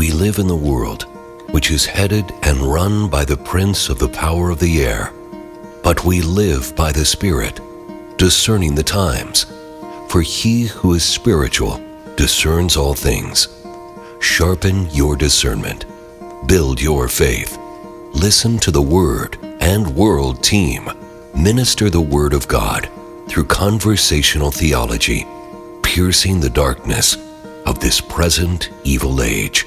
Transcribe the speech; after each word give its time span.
We 0.00 0.12
live 0.12 0.38
in 0.38 0.46
the 0.46 0.56
world 0.56 1.02
which 1.50 1.70
is 1.70 1.84
headed 1.84 2.32
and 2.42 2.62
run 2.62 3.10
by 3.10 3.26
the 3.26 3.36
prince 3.36 3.90
of 3.90 3.98
the 3.98 4.08
power 4.08 4.48
of 4.48 4.58
the 4.58 4.82
air. 4.82 5.12
But 5.82 6.06
we 6.06 6.22
live 6.22 6.74
by 6.74 6.90
the 6.90 7.04
Spirit, 7.04 7.60
discerning 8.16 8.74
the 8.74 8.82
times. 8.82 9.44
For 10.08 10.22
he 10.22 10.68
who 10.68 10.94
is 10.94 11.04
spiritual 11.04 11.82
discerns 12.16 12.78
all 12.78 12.94
things. 12.94 13.48
Sharpen 14.20 14.88
your 14.88 15.16
discernment. 15.16 15.84
Build 16.46 16.80
your 16.80 17.06
faith. 17.06 17.58
Listen 18.14 18.58
to 18.60 18.70
the 18.70 18.80
Word 18.80 19.36
and 19.60 19.94
World 19.94 20.42
Team. 20.42 20.88
Minister 21.36 21.90
the 21.90 22.00
Word 22.00 22.32
of 22.32 22.48
God 22.48 22.88
through 23.28 23.44
conversational 23.44 24.50
theology, 24.50 25.26
piercing 25.82 26.40
the 26.40 26.48
darkness 26.48 27.18
of 27.66 27.80
this 27.80 28.00
present 28.00 28.70
evil 28.82 29.20
age. 29.20 29.66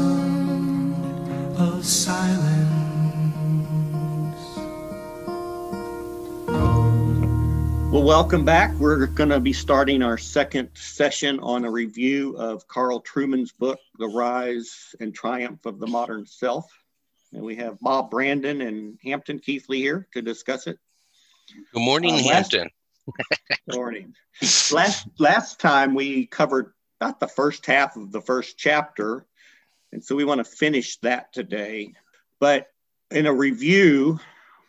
of 1.61 1.85
silence. 1.85 2.71
Well, 7.91 8.03
welcome 8.03 8.43
back. 8.45 8.73
We're 8.79 9.05
going 9.05 9.29
to 9.29 9.39
be 9.39 9.53
starting 9.53 10.01
our 10.01 10.17
second 10.17 10.69
session 10.73 11.39
on 11.41 11.65
a 11.65 11.71
review 11.71 12.35
of 12.37 12.67
Carl 12.67 13.01
Trueman's 13.01 13.51
book, 13.51 13.79
The 13.99 14.07
Rise 14.07 14.95
and 14.99 15.13
Triumph 15.13 15.65
of 15.67 15.79
the 15.79 15.85
Modern 15.85 16.25
Self. 16.25 16.65
And 17.31 17.43
we 17.43 17.55
have 17.57 17.79
Bob 17.79 18.09
Brandon 18.09 18.61
and 18.61 18.97
Hampton 19.03 19.39
Keathley 19.39 19.77
here 19.77 20.07
to 20.13 20.21
discuss 20.23 20.65
it. 20.65 20.79
Good 21.73 21.81
morning, 21.81 22.15
Uh, 22.15 22.23
Hampton. 22.33 22.69
Good 23.69 23.75
morning. 23.75 24.15
Last 24.71 25.07
last 25.19 25.59
time 25.59 25.93
we 25.93 26.25
covered 26.25 26.73
about 26.99 27.19
the 27.19 27.27
first 27.27 27.65
half 27.67 27.97
of 27.97 28.11
the 28.11 28.21
first 28.21 28.57
chapter, 28.57 29.25
and 29.91 30.03
so 30.03 30.15
we 30.15 30.25
want 30.25 30.39
to 30.39 30.43
finish 30.43 30.97
that 30.97 31.33
today. 31.33 31.93
But 32.39 32.67
in 33.09 33.25
a 33.25 33.33
review, 33.33 34.19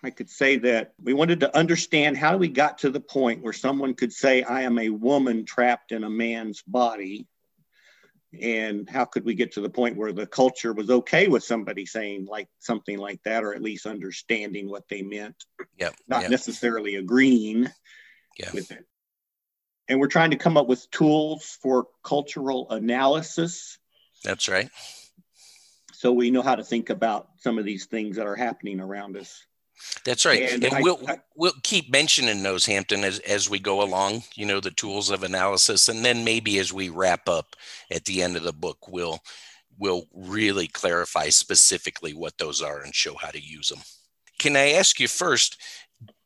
I 0.02 0.10
could 0.10 0.28
say 0.28 0.56
that 0.58 0.94
we 1.02 1.14
wanted 1.14 1.40
to 1.40 1.56
understand 1.56 2.16
how 2.16 2.36
we 2.36 2.48
got 2.48 2.78
to 2.78 2.90
the 2.90 3.00
point 3.00 3.42
where 3.42 3.52
someone 3.52 3.94
could 3.94 4.12
say, 4.12 4.42
"I 4.42 4.62
am 4.62 4.78
a 4.78 4.90
woman 4.90 5.44
trapped 5.44 5.92
in 5.92 6.02
a 6.02 6.10
man's 6.10 6.62
body," 6.62 7.28
and 8.40 8.88
how 8.90 9.04
could 9.04 9.24
we 9.24 9.34
get 9.34 9.52
to 9.52 9.60
the 9.60 9.70
point 9.70 9.96
where 9.96 10.12
the 10.12 10.26
culture 10.26 10.72
was 10.72 10.90
okay 10.90 11.28
with 11.28 11.44
somebody 11.44 11.86
saying 11.86 12.26
like 12.26 12.48
something 12.58 12.98
like 12.98 13.22
that, 13.22 13.44
or 13.44 13.54
at 13.54 13.62
least 13.62 13.86
understanding 13.86 14.68
what 14.68 14.88
they 14.88 15.02
meant, 15.02 15.44
Yep. 15.78 15.94
not 16.08 16.22
yep, 16.22 16.30
necessarily 16.30 16.96
agreeing 16.96 17.70
yeah. 18.38 18.50
with 18.52 18.72
it. 18.72 18.84
And 19.88 20.00
we're 20.00 20.08
trying 20.08 20.30
to 20.30 20.36
come 20.36 20.56
up 20.56 20.66
with 20.66 20.90
tools 20.90 21.58
for 21.60 21.86
cultural 22.02 22.70
analysis 22.70 23.78
That's 24.24 24.48
right. 24.48 24.70
So 26.02 26.10
we 26.12 26.32
know 26.32 26.42
how 26.42 26.56
to 26.56 26.64
think 26.64 26.90
about 26.90 27.28
some 27.38 27.58
of 27.58 27.64
these 27.64 27.86
things 27.86 28.16
that 28.16 28.26
are 28.26 28.34
happening 28.34 28.80
around 28.80 29.16
us. 29.16 29.46
That's 30.04 30.26
right. 30.26 30.42
And 30.50 30.64
And, 30.64 30.74
I- 30.74 30.80
we'll 30.80 31.00
I- 31.06 31.20
we'll 31.36 31.52
keep 31.62 31.92
mentioning 31.92 32.42
those, 32.42 32.66
Hampton, 32.66 33.04
as 33.04 33.20
as 33.20 33.48
we 33.48 33.60
go 33.60 33.82
along. 33.82 34.24
You 34.34 34.46
know, 34.46 34.58
the 34.58 34.72
tools 34.72 35.10
of 35.10 35.22
analysis, 35.22 35.88
and 35.88 36.04
then 36.04 36.24
maybe 36.24 36.58
as 36.58 36.72
we 36.72 36.88
wrap 36.88 37.28
up 37.28 37.54
at 37.88 38.04
the 38.04 38.20
end 38.20 38.36
of 38.36 38.42
the 38.42 38.52
book, 38.52 38.88
we'll 38.88 39.20
we'll 39.78 40.08
really 40.12 40.66
clarify 40.66 41.28
specifically 41.28 42.14
what 42.14 42.36
those 42.36 42.60
are 42.60 42.80
and 42.80 42.92
show 42.92 43.14
how 43.14 43.30
to 43.30 43.40
use 43.40 43.68
them. 43.68 43.80
Can 44.40 44.56
I 44.56 44.72
ask 44.72 44.98
you 44.98 45.06
first? 45.06 45.56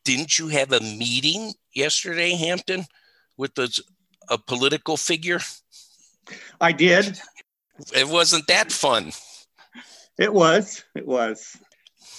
Didn't 0.07 0.39
you 0.39 0.49
have 0.49 0.73
a 0.73 0.81
meeting 0.81 1.53
yesterday, 1.75 2.31
Hampton, 2.35 2.87
with 3.37 3.55
the, 3.57 3.69
a 4.31 4.39
political 4.39 4.97
figure? 4.97 5.41
I 6.63 6.73
did. 6.73 7.21
It 7.95 8.09
wasn't 8.09 8.47
that 8.47 8.73
fun. 8.73 9.13
It 10.19 10.33
was. 10.33 10.85
It 10.95 11.07
was. 11.07 11.57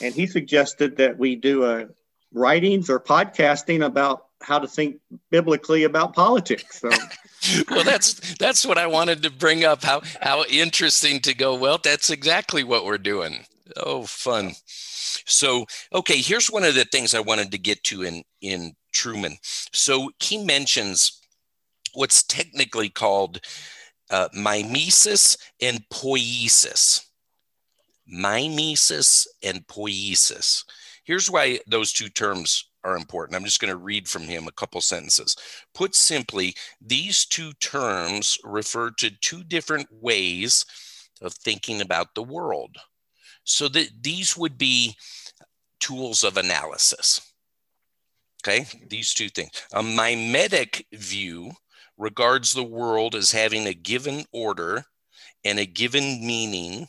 And 0.01 0.13
he 0.13 0.27
suggested 0.27 0.97
that 0.97 1.17
we 1.17 1.35
do 1.35 1.65
a 1.65 1.87
writings 2.33 2.89
or 2.89 2.99
podcasting 2.99 3.85
about 3.85 4.25
how 4.41 4.59
to 4.59 4.67
think 4.67 4.99
biblically 5.31 5.83
about 5.83 6.13
politics. 6.13 6.79
So 6.81 6.89
well 7.69 7.83
that's 7.83 8.35
that's 8.37 8.65
what 8.65 8.77
i 8.77 8.87
wanted 8.87 9.21
to 9.21 9.29
bring 9.29 9.63
up 9.63 9.83
how 9.83 10.01
how 10.21 10.43
interesting 10.45 11.19
to 11.19 11.33
go 11.33 11.55
well 11.55 11.77
that's 11.77 12.09
exactly 12.09 12.63
what 12.63 12.85
we're 12.85 12.97
doing 12.97 13.45
oh 13.77 14.03
fun 14.03 14.53
so 14.65 15.65
okay 15.93 16.17
here's 16.17 16.47
one 16.47 16.63
of 16.63 16.75
the 16.75 16.85
things 16.85 17.13
i 17.13 17.19
wanted 17.19 17.51
to 17.51 17.57
get 17.57 17.83
to 17.83 18.01
in 18.01 18.23
in 18.41 18.73
trueman 18.93 19.37
so 19.71 20.09
he 20.19 20.43
mentions 20.43 21.21
what's 21.93 22.23
technically 22.23 22.89
called 22.89 23.39
uh, 24.09 24.27
mimesis 24.33 25.37
and 25.61 25.83
poiesis 25.89 27.05
mimesis 28.07 29.27
and 29.43 29.65
poiesis 29.67 30.63
here's 31.03 31.29
why 31.29 31.59
those 31.67 31.91
two 31.91 32.09
terms 32.09 32.69
are 32.83 32.95
important 32.95 33.35
i'm 33.35 33.45
just 33.45 33.59
going 33.59 33.71
to 33.71 33.77
read 33.77 34.07
from 34.07 34.23
him 34.23 34.47
a 34.47 34.51
couple 34.51 34.79
sentences 34.81 35.35
Put 35.77 35.93
simply, 35.93 36.55
these 36.81 37.25
two 37.27 37.53
terms 37.53 38.39
refer 38.43 38.89
to 38.97 39.11
two 39.11 39.43
different 39.43 39.87
ways 39.91 40.65
of 41.21 41.33
thinking 41.33 41.81
about 41.81 42.15
the 42.15 42.23
world. 42.23 42.77
So 43.43 43.67
that 43.69 43.89
these 44.01 44.35
would 44.35 44.57
be 44.57 44.95
tools 45.79 46.23
of 46.23 46.35
analysis. 46.35 47.21
Okay, 48.41 48.65
these 48.89 49.13
two 49.13 49.29
things. 49.29 49.51
A 49.71 49.83
mimetic 49.83 50.87
view 50.91 51.51
regards 51.95 52.53
the 52.53 52.63
world 52.63 53.13
as 53.13 53.31
having 53.31 53.67
a 53.67 53.73
given 53.75 54.25
order 54.31 54.83
and 55.45 55.59
a 55.59 55.65
given 55.67 56.25
meaning, 56.25 56.87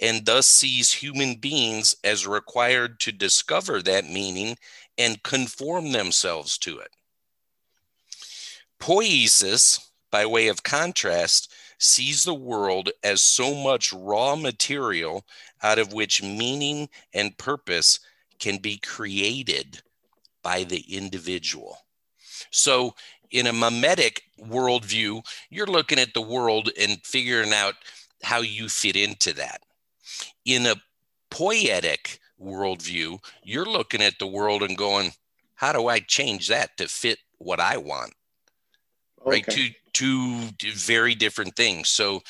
and 0.00 0.24
thus 0.24 0.46
sees 0.46 0.92
human 0.92 1.34
beings 1.34 1.94
as 2.02 2.26
required 2.26 2.98
to 3.00 3.12
discover 3.12 3.82
that 3.82 4.08
meaning 4.08 4.56
and 4.96 5.22
conform 5.22 5.92
themselves 5.92 6.56
to 6.58 6.78
it. 6.78 6.90
Poiesis, 8.80 9.90
by 10.10 10.24
way 10.24 10.48
of 10.48 10.62
contrast, 10.62 11.52
sees 11.78 12.24
the 12.24 12.34
world 12.34 12.90
as 13.02 13.22
so 13.22 13.54
much 13.54 13.92
raw 13.92 14.36
material 14.36 15.24
out 15.62 15.78
of 15.78 15.92
which 15.92 16.22
meaning 16.22 16.88
and 17.12 17.36
purpose 17.38 18.00
can 18.38 18.56
be 18.58 18.78
created 18.78 19.82
by 20.42 20.64
the 20.64 20.80
individual. 20.88 21.78
So, 22.50 22.94
in 23.30 23.46
a 23.46 23.52
mimetic 23.52 24.24
worldview, 24.40 25.24
you're 25.50 25.66
looking 25.66 25.98
at 25.98 26.14
the 26.14 26.22
world 26.22 26.70
and 26.78 27.00
figuring 27.04 27.52
out 27.52 27.74
how 28.22 28.40
you 28.40 28.68
fit 28.68 28.96
into 28.96 29.32
that. 29.34 29.62
In 30.44 30.66
a 30.66 30.76
poietic 31.30 32.18
worldview, 32.40 33.22
you're 33.42 33.66
looking 33.66 34.02
at 34.02 34.18
the 34.18 34.26
world 34.26 34.62
and 34.62 34.76
going, 34.76 35.12
how 35.54 35.72
do 35.72 35.88
I 35.88 36.00
change 36.00 36.48
that 36.48 36.76
to 36.78 36.88
fit 36.88 37.18
what 37.38 37.60
I 37.60 37.76
want? 37.76 38.14
right? 39.24 39.44
Two 39.46 39.68
two 39.92 40.48
very 40.74 41.14
different 41.14 41.56
things. 41.56 41.88
So 41.88 42.22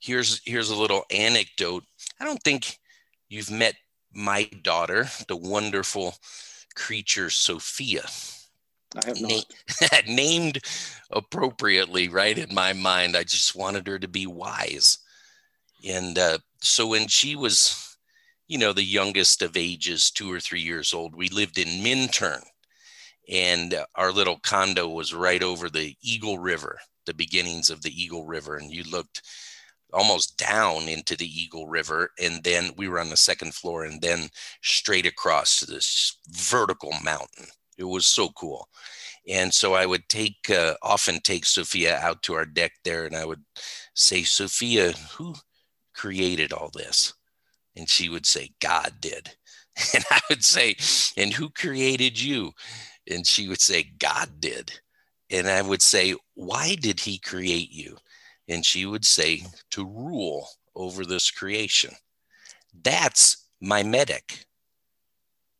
here's 0.00 0.40
here's 0.44 0.70
a 0.70 0.76
little 0.76 1.04
anecdote. 1.10 1.84
I 2.20 2.24
don't 2.24 2.42
think 2.42 2.78
you've 3.28 3.50
met 3.50 3.74
my 4.12 4.44
daughter 4.62 5.08
the 5.28 5.36
wonderful 5.36 6.14
creature 6.74 7.30
sophia. 7.30 8.04
I 9.02 9.06
have 9.06 9.20
not. 9.20 9.46
named 10.08 10.58
appropriately 11.10 12.08
right 12.08 12.36
in 12.36 12.54
my 12.54 12.72
mind. 12.72 13.16
I 13.16 13.24
just 13.24 13.54
wanted 13.54 13.86
her 13.86 13.98
to 13.98 14.08
be 14.08 14.26
wise. 14.26 14.98
And 15.88 16.18
uh, 16.18 16.38
so 16.62 16.86
when 16.86 17.08
she 17.08 17.36
was 17.36 17.96
you 18.48 18.58
know 18.58 18.72
the 18.72 18.82
youngest 18.82 19.42
of 19.42 19.56
ages 19.56 20.10
two 20.10 20.32
or 20.32 20.40
three 20.40 20.60
years 20.60 20.94
old 20.94 21.14
we 21.14 21.28
lived 21.28 21.58
in 21.58 21.82
minturn 21.82 22.42
and 23.28 23.74
our 23.94 24.12
little 24.12 24.38
condo 24.42 24.88
was 24.88 25.14
right 25.14 25.42
over 25.42 25.68
the 25.68 25.96
Eagle 26.02 26.38
River, 26.38 26.78
the 27.06 27.14
beginnings 27.14 27.70
of 27.70 27.82
the 27.82 27.90
Eagle 27.90 28.26
River, 28.26 28.56
and 28.56 28.70
you 28.70 28.84
looked 28.84 29.22
almost 29.92 30.38
down 30.38 30.88
into 30.88 31.16
the 31.16 31.26
Eagle 31.26 31.66
River, 31.66 32.10
and 32.20 32.42
then 32.42 32.70
we 32.76 32.88
were 32.88 32.98
on 32.98 33.10
the 33.10 33.16
second 33.16 33.54
floor, 33.54 33.84
and 33.84 34.00
then 34.00 34.28
straight 34.62 35.06
across 35.06 35.58
to 35.58 35.66
this 35.66 36.18
vertical 36.28 36.92
mountain. 37.04 37.46
It 37.78 37.84
was 37.84 38.06
so 38.06 38.28
cool, 38.30 38.68
and 39.28 39.52
so 39.52 39.74
I 39.74 39.86
would 39.86 40.08
take 40.08 40.50
uh, 40.50 40.74
often 40.82 41.20
take 41.20 41.44
Sophia 41.46 41.98
out 41.98 42.22
to 42.24 42.34
our 42.34 42.46
deck 42.46 42.72
there, 42.84 43.06
and 43.06 43.16
I 43.16 43.24
would 43.24 43.42
say, 43.94 44.22
Sophia, 44.24 44.92
who 45.16 45.34
created 45.94 46.52
all 46.52 46.70
this? 46.74 47.14
And 47.76 47.88
she 47.88 48.08
would 48.08 48.26
say, 48.26 48.50
God 48.60 48.94
did. 49.00 49.30
And 49.94 50.04
I 50.10 50.20
would 50.28 50.44
say, 50.44 50.76
And 51.16 51.32
who 51.32 51.48
created 51.48 52.20
you? 52.20 52.52
And 53.10 53.26
she 53.26 53.48
would 53.48 53.60
say, 53.60 53.84
God 53.98 54.28
did. 54.38 54.70
And 55.30 55.48
I 55.48 55.62
would 55.62 55.80
say, 55.80 56.14
Why 56.34 56.74
did 56.74 57.00
he 57.00 57.18
create 57.18 57.70
you? 57.72 57.96
And 58.48 58.66
she 58.66 58.84
would 58.84 59.06
say, 59.06 59.44
To 59.70 59.86
rule 59.86 60.46
over 60.74 61.06
this 61.06 61.30
creation. 61.30 61.94
That's 62.82 63.48
mimetic. 63.62 64.44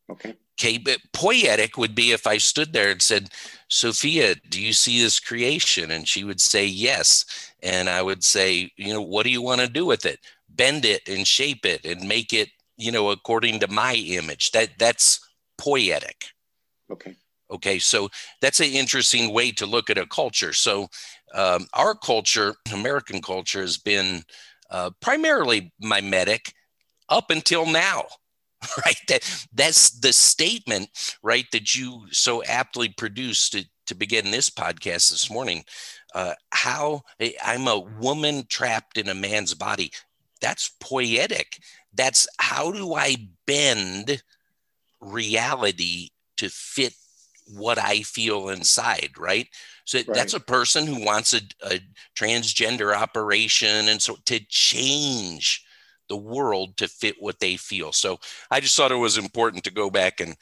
Okay. 0.09 0.35
Okay, 0.59 0.77
but 0.77 0.99
poietic 1.13 1.77
would 1.77 1.95
be 1.95 2.11
if 2.11 2.27
I 2.27 2.37
stood 2.37 2.73
there 2.73 2.91
and 2.91 3.01
said, 3.01 3.29
Sophia, 3.69 4.35
do 4.49 4.61
you 4.61 4.71
see 4.71 5.01
this 5.01 5.19
creation? 5.19 5.89
And 5.91 6.07
she 6.07 6.23
would 6.23 6.39
say, 6.39 6.65
Yes. 6.65 7.25
And 7.61 7.89
I 7.89 8.01
would 8.01 8.23
say, 8.23 8.71
You 8.77 8.93
know, 8.93 9.01
what 9.01 9.23
do 9.23 9.31
you 9.31 9.41
want 9.41 9.61
to 9.61 9.67
do 9.67 9.85
with 9.85 10.05
it? 10.05 10.19
Bend 10.49 10.85
it 10.85 11.07
and 11.07 11.27
shape 11.27 11.65
it 11.65 11.85
and 11.85 12.07
make 12.07 12.33
it, 12.33 12.49
you 12.77 12.91
know, 12.91 13.09
according 13.09 13.59
to 13.61 13.67
my 13.67 13.95
image. 13.95 14.51
That 14.51 14.77
that's 14.77 15.19
poietic. 15.57 16.25
Okay. 16.91 17.15
Okay, 17.51 17.77
so 17.77 18.09
that's 18.41 18.59
an 18.59 18.67
interesting 18.67 19.31
way 19.33 19.51
to 19.51 19.65
look 19.65 19.89
at 19.89 19.97
a 19.97 20.07
culture. 20.07 20.53
So, 20.53 20.87
um, 21.35 21.67
our 21.73 21.93
culture, 21.93 22.55
American 22.71 23.21
culture, 23.21 23.61
has 23.61 23.77
been 23.77 24.23
uh, 24.71 24.91
primarily 25.01 25.71
mimetic 25.79 26.53
up 27.09 27.29
until 27.29 27.65
now 27.65 28.05
right? 28.85 28.97
That 29.07 29.47
that's 29.53 29.91
the 29.91 30.13
statement 30.13 30.89
right 31.21 31.45
that 31.51 31.75
you 31.75 32.05
so 32.11 32.43
aptly 32.43 32.89
produced 32.89 33.53
to, 33.53 33.65
to 33.87 33.95
begin 33.95 34.31
this 34.31 34.49
podcast 34.49 35.11
this 35.11 35.29
morning 35.29 35.63
uh, 36.13 36.33
how 36.51 37.01
i'm 37.43 37.67
a 37.67 37.79
woman 37.79 38.45
trapped 38.47 38.97
in 38.97 39.09
a 39.09 39.13
man's 39.13 39.53
body. 39.53 39.91
That's 40.41 40.71
poietic 40.79 41.59
that's 41.93 42.27
how 42.39 42.71
do 42.71 42.95
i 42.95 43.15
bend 43.45 44.23
reality 44.99 46.09
to 46.37 46.49
fit 46.49 46.93
what 47.55 47.77
i 47.77 48.01
feel 48.01 48.49
inside 48.49 49.11
right? 49.17 49.47
So 49.85 49.97
right. 49.97 50.07
that's 50.13 50.33
a 50.33 50.39
person 50.39 50.87
who 50.87 51.03
wants 51.03 51.33
a, 51.33 51.41
a 51.63 51.79
transgender 52.15 52.95
operation 52.95 53.87
and 53.89 54.01
so 54.01 54.17
to 54.25 54.39
change 54.47 55.65
the 56.09 56.17
world 56.17 56.77
to 56.77 56.87
fit 56.87 57.15
what 57.19 57.39
they 57.39 57.55
feel. 57.55 57.91
So 57.91 58.19
I 58.51 58.59
just 58.59 58.75
thought 58.75 58.91
it 58.91 58.95
was 58.95 59.17
important 59.17 59.63
to 59.65 59.71
go 59.71 59.89
back 59.89 60.19
and 60.19 60.35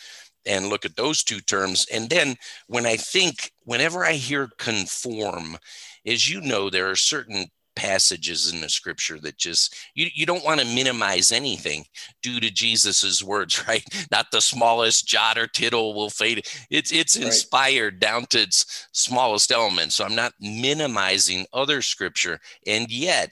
and 0.46 0.68
look 0.68 0.86
at 0.86 0.96
those 0.96 1.24
two 1.24 1.40
terms. 1.40 1.86
And 1.94 2.10
then 2.10 2.36
when 2.68 2.86
I 2.86 2.98
think, 2.98 3.52
whenever 3.64 4.04
I 4.04 4.14
hear 4.14 4.50
conform, 4.58 5.58
as 6.06 6.30
you 6.30 6.42
know, 6.42 6.70
there 6.70 6.90
are 6.90 6.96
certain 6.96 7.46
passages 7.76 8.52
in 8.52 8.62
the 8.62 8.70
scripture 8.70 9.18
that 9.20 9.38
just 9.38 9.76
you, 9.96 10.08
you 10.14 10.26
don't 10.26 10.44
want 10.44 10.60
to 10.60 10.66
minimize 10.66 11.32
anything 11.32 11.86
due 12.22 12.40
to 12.40 12.52
jesus's 12.52 13.24
words 13.24 13.66
right 13.68 13.84
not 14.12 14.30
the 14.32 14.42
smallest 14.42 15.08
jot 15.08 15.38
or 15.38 15.48
tittle 15.48 15.94
will 15.94 16.10
fade 16.10 16.46
it's 16.70 16.92
it's 16.92 17.16
inspired 17.16 17.94
right. 17.94 18.00
down 18.02 18.26
to 18.26 18.40
its 18.40 18.88
smallest 18.92 19.52
element 19.52 19.94
so 19.94 20.04
i'm 20.04 20.16
not 20.16 20.34
minimizing 20.42 21.46
other 21.54 21.82
scripture 21.82 22.40
and 22.68 22.92
yet 22.92 23.32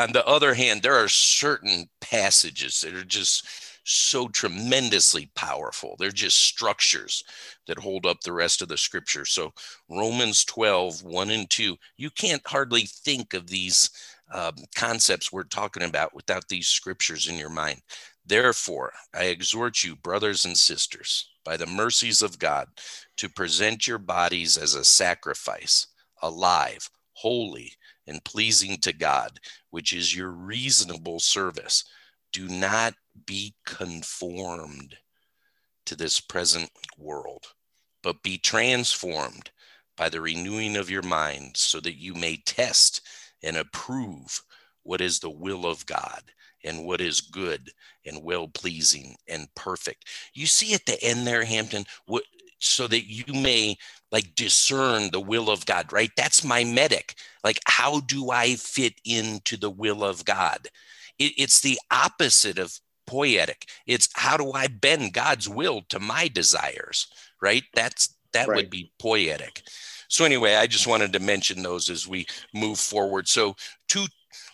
on 0.00 0.12
the 0.12 0.26
other 0.26 0.54
hand, 0.54 0.82
there 0.82 0.96
are 0.96 1.08
certain 1.08 1.88
passages 2.00 2.80
that 2.80 2.94
are 2.94 3.04
just 3.04 3.46
so 3.84 4.28
tremendously 4.28 5.30
powerful. 5.34 5.96
They're 5.98 6.10
just 6.10 6.38
structures 6.38 7.24
that 7.66 7.78
hold 7.78 8.06
up 8.06 8.20
the 8.20 8.32
rest 8.32 8.62
of 8.62 8.68
the 8.68 8.76
scripture. 8.76 9.24
So, 9.24 9.52
Romans 9.88 10.44
12, 10.44 11.02
1 11.02 11.30
and 11.30 11.48
2, 11.50 11.76
you 11.96 12.10
can't 12.10 12.42
hardly 12.46 12.82
think 12.82 13.34
of 13.34 13.46
these 13.46 13.90
um, 14.32 14.54
concepts 14.76 15.32
we're 15.32 15.42
talking 15.44 15.82
about 15.82 16.14
without 16.14 16.48
these 16.48 16.68
scriptures 16.68 17.28
in 17.28 17.36
your 17.36 17.50
mind. 17.50 17.80
Therefore, 18.24 18.92
I 19.14 19.24
exhort 19.24 19.82
you, 19.82 19.96
brothers 19.96 20.44
and 20.44 20.56
sisters, 20.56 21.30
by 21.44 21.56
the 21.56 21.66
mercies 21.66 22.22
of 22.22 22.38
God, 22.38 22.68
to 23.16 23.28
present 23.28 23.88
your 23.88 23.98
bodies 23.98 24.56
as 24.56 24.74
a 24.74 24.84
sacrifice, 24.84 25.88
alive, 26.22 26.88
holy, 27.14 27.72
and 28.06 28.24
pleasing 28.24 28.78
to 28.78 28.92
God, 28.92 29.38
which 29.70 29.92
is 29.92 30.14
your 30.14 30.30
reasonable 30.30 31.20
service. 31.20 31.84
Do 32.32 32.48
not 32.48 32.94
be 33.26 33.54
conformed 33.64 34.96
to 35.86 35.96
this 35.96 36.20
present 36.20 36.70
world, 36.98 37.46
but 38.02 38.22
be 38.22 38.38
transformed 38.38 39.50
by 39.96 40.08
the 40.08 40.20
renewing 40.20 40.76
of 40.76 40.88
your 40.90 41.02
mind, 41.02 41.56
so 41.56 41.80
that 41.80 42.00
you 42.00 42.14
may 42.14 42.36
test 42.46 43.02
and 43.42 43.56
approve 43.56 44.42
what 44.82 45.00
is 45.00 45.18
the 45.18 45.30
will 45.30 45.66
of 45.66 45.84
God 45.86 46.22
and 46.64 46.84
what 46.84 47.00
is 47.00 47.20
good 47.20 47.70
and 48.06 48.22
well 48.22 48.48
pleasing 48.48 49.16
and 49.28 49.52
perfect. 49.54 50.06
You 50.34 50.46
see 50.46 50.74
at 50.74 50.86
the 50.86 51.02
end 51.02 51.26
there, 51.26 51.44
Hampton, 51.44 51.84
what, 52.06 52.24
so 52.60 52.86
that 52.86 53.10
you 53.10 53.24
may 53.32 53.76
like 54.12 54.34
discern 54.34 55.10
the 55.10 55.20
will 55.20 55.50
of 55.50 55.66
God, 55.66 55.92
right? 55.92 56.10
That's 56.16 56.44
mimetic. 56.44 57.14
Like, 57.42 57.60
how 57.66 58.00
do 58.00 58.30
I 58.30 58.54
fit 58.54 58.94
into 59.04 59.56
the 59.56 59.70
will 59.70 60.04
of 60.04 60.24
God? 60.24 60.68
It, 61.18 61.32
it's 61.36 61.60
the 61.60 61.78
opposite 61.90 62.58
of 62.58 62.78
poietic. 63.06 63.68
It's 63.86 64.08
how 64.14 64.36
do 64.36 64.52
I 64.52 64.68
bend 64.68 65.12
God's 65.12 65.48
will 65.48 65.82
to 65.88 65.98
my 65.98 66.28
desires, 66.28 67.06
right? 67.40 67.64
That's 67.74 68.14
that 68.32 68.48
right. 68.48 68.56
would 68.56 68.70
be 68.70 68.92
poietic. 69.00 69.62
So 70.08 70.24
anyway, 70.24 70.56
I 70.56 70.66
just 70.66 70.86
wanted 70.86 71.12
to 71.12 71.20
mention 71.20 71.62
those 71.62 71.88
as 71.88 72.06
we 72.06 72.26
move 72.52 72.78
forward. 72.78 73.28
So 73.28 73.56
to 73.88 74.06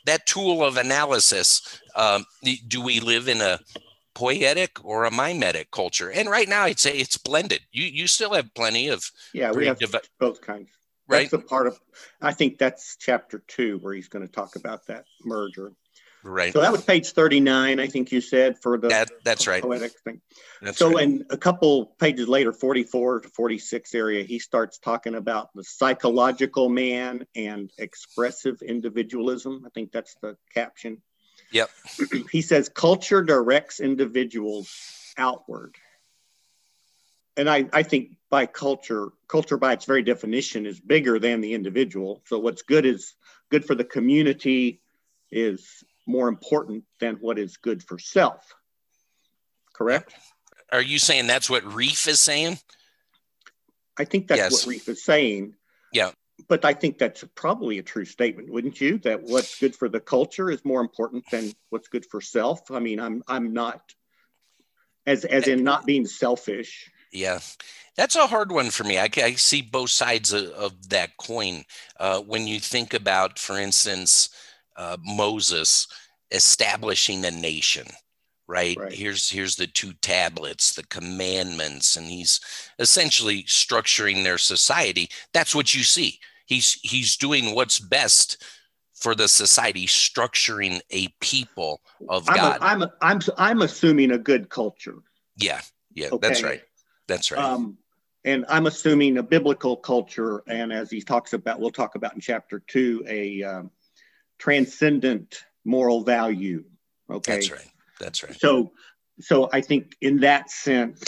that 0.05 0.27
tool 0.27 0.63
of 0.63 0.77
analysis, 0.77 1.81
um, 1.95 2.25
do 2.69 2.83
we 2.83 3.01
live 3.01 3.29
in 3.29 3.41
a 3.41 3.59
poietic 4.17 4.83
or 4.83 5.05
a 5.05 5.11
mimetic 5.11 5.71
culture. 5.71 6.11
And 6.11 6.31
right 6.31 6.49
now, 6.49 6.63
I'd 6.63 6.81
say 6.81 6.97
it's 6.97 7.19
blended. 7.19 7.61
You 7.71 7.85
you 7.85 8.07
still 8.07 8.33
have 8.33 8.55
plenty 8.55 8.89
of 8.89 9.05
yeah, 9.35 9.53
we 9.53 9.67
have 9.67 9.79
dev- 9.79 9.95
both 10.19 10.41
kinds. 10.41 10.71
Right. 11.07 11.31
That's 11.31 11.45
a 11.45 11.47
part 11.47 11.67
of. 11.67 11.79
I 12.21 12.33
think 12.33 12.59
that's 12.59 12.97
chapter 12.97 13.45
two 13.47 13.79
where 13.79 13.93
he's 13.93 14.09
going 14.09 14.27
to 14.27 14.33
talk 14.33 14.57
about 14.57 14.87
that 14.87 15.05
merger. 15.23 15.73
Right. 16.25 16.53
So 16.53 16.61
that 16.63 16.73
was 16.73 16.83
page 16.83 17.13
thirty-nine. 17.13 17.79
I 17.79 17.87
think 17.89 18.11
you 18.11 18.21
said 18.21 18.57
for 18.61 18.79
the 18.79 18.89
that, 18.89 19.11
that's 19.23 19.47
right 19.47 19.63
poietic 19.63 19.93
thing. 20.03 20.21
That's 20.63 20.79
so, 20.79 20.93
right. 20.93 21.05
in 21.05 21.27
a 21.31 21.37
couple 21.37 21.95
pages 22.01 22.27
later, 22.27 22.53
forty-four 22.53 23.21
to 23.21 23.29
forty-six 23.29 23.95
area, 23.95 24.25
he 24.25 24.39
starts 24.39 24.79
talking 24.79 25.15
about 25.15 25.51
the 25.55 25.63
psychological 25.63 26.69
man 26.69 27.27
and 27.37 27.71
expressive 27.79 28.63
individualism. 28.63 29.63
I 29.67 29.69
think 29.75 29.93
that's 29.93 30.17
the 30.23 30.37
caption. 30.53 31.03
Yep. 31.53 31.71
he 32.33 32.43
says 32.43 32.69
culture 32.69 33.23
directs 33.23 33.81
individuals 33.81 34.75
outward. 35.17 35.75
And 37.37 37.51
I, 37.51 37.69
I 37.73 37.83
think 37.83 38.17
by 38.31 38.47
culture, 38.47 39.09
culture 39.29 39.59
by 39.59 39.75
its 39.75 39.85
very 39.85 40.03
definition 40.03 40.67
is 40.67 40.81
bigger 40.81 41.19
than 41.19 41.41
the 41.41 41.53
individual. 41.53 42.23
So 42.27 42.39
what's 42.39 42.63
good 42.63 42.87
is 42.87 43.15
good 43.51 43.65
for 43.65 43.75
the 43.75 43.85
community 43.85 44.81
is 45.31 45.85
more 46.07 46.29
important 46.29 46.85
than 46.99 47.17
what 47.17 47.39
is 47.39 47.57
good 47.57 47.83
for 47.83 47.99
self. 47.99 48.55
Correct? 49.75 50.15
Are 50.73 50.83
you 50.83 50.99
saying 50.99 51.27
that's 51.27 51.51
what 51.51 51.63
Rieff 51.65 52.09
is 52.09 52.21
saying? 52.21 52.59
I 53.99 54.05
think 54.05 54.29
that's 54.29 54.39
yes. 54.39 54.67
what 54.67 54.75
Rieff 54.75 54.89
is 54.89 55.05
saying. 55.05 55.55
Yeah 55.93 56.11
but 56.49 56.65
I 56.65 56.75
think 56.75 56.99
that's 56.99 57.25
probably 57.35 57.79
a 57.79 57.83
true 57.83 58.05
statement, 58.05 58.51
wouldn't 58.51 58.81
you? 58.81 58.99
That 58.99 59.23
what's 59.23 59.59
good 59.59 59.75
for 59.75 59.89
the 59.89 60.01
culture 60.01 60.51
is 60.51 60.65
more 60.65 60.81
important 60.81 61.25
than 61.31 61.53
what's 61.71 61.89
good 61.89 62.07
for 62.07 62.21
self. 62.21 62.71
I 62.71 62.79
mean, 62.79 63.01
I'm 63.01 63.23
I'm 63.27 63.53
not 63.53 63.81
as 65.07 65.25
as 65.25 65.49
in 65.49 65.65
not 65.65 65.87
being 65.87 66.07
selfish. 66.07 66.91
Yeah, 67.13 67.39
that's 67.97 68.17
a 68.17 68.27
hard 68.27 68.53
one 68.53 68.71
for 68.71 68.85
me. 68.85 68.99
I, 68.99 69.09
I 69.17 69.33
see 69.33 69.63
both 69.63 69.91
sides 69.91 70.33
of, 70.33 70.51
of 70.51 70.89
that 70.91 71.17
coin. 71.17 71.65
Uh, 71.99 72.21
when 72.21 72.47
you 72.47 72.61
think 72.61 72.93
about, 72.93 73.39
for 73.39 73.59
instance, 73.59 74.29
uh, 74.77 74.97
Moses 75.03 75.89
establishing 76.31 77.25
a 77.25 77.31
nation, 77.31 77.87
right? 78.47 78.77
right? 78.79 78.93
Here's 78.93 79.31
here's 79.31 79.57
the 79.57 79.67
two 79.67 79.93
tablets, 79.95 80.75
the 80.75 80.87
commandments, 80.87 81.97
and 81.97 82.07
he's 82.07 82.41
essentially 82.79 83.43
structuring 83.45 84.23
their 84.25 84.39
society. 84.39 85.09
That's 85.33 85.55
what 85.55 85.75
you 85.75 85.83
see 85.83 86.21
he's 86.47 86.79
he's 86.83 87.17
doing 87.17 87.55
what's 87.55 87.79
best 87.79 88.43
for 88.95 89.15
the 89.15 89.29
society, 89.29 89.87
structuring 89.87 90.81
a 90.91 91.09
people 91.21 91.83
of 92.09 92.27
I'm 92.29 92.37
God. 92.37 92.61
A, 92.61 92.65
I'm 92.65 92.83
a, 92.83 92.93
I'm 93.03 93.21
I'm 93.37 93.63
assuming 93.63 94.13
a 94.13 94.19
good 94.19 94.49
culture. 94.49 94.97
Yeah, 95.37 95.61
yeah, 95.93 96.09
okay. 96.13 96.29
that's 96.29 96.43
right. 96.43 96.63
That's 97.07 97.31
right. 97.31 97.45
Um, 97.45 97.77
and 98.25 98.45
I'm 98.49 98.67
assuming 98.67 99.19
a 99.19 99.23
biblical 99.23 99.77
culture, 99.77 100.43
and 100.49 100.73
as 100.73 100.91
he 100.91 101.03
talks 101.03 101.35
about, 101.35 101.61
we'll 101.61 101.71
talk 101.71 101.95
about 101.95 102.15
in 102.15 102.21
chapter 102.21 102.61
two, 102.67 103.05
a 103.07 103.43
um, 103.43 103.71
transcendent 104.39 105.45
moral 105.65 106.03
value. 106.03 106.65
Okay, 107.11 107.35
that's 107.35 107.51
right. 107.51 107.67
That's 108.01 108.23
right. 108.23 108.39
So, 108.39 108.73
so 109.21 109.49
I 109.53 109.61
think 109.61 109.97
in 110.01 110.21
that 110.21 110.51
sense, 110.51 111.03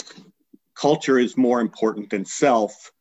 culture 0.75 1.19
is 1.19 1.37
more 1.37 1.61
important 1.61 2.09
than 2.09 2.25
self 2.25 2.91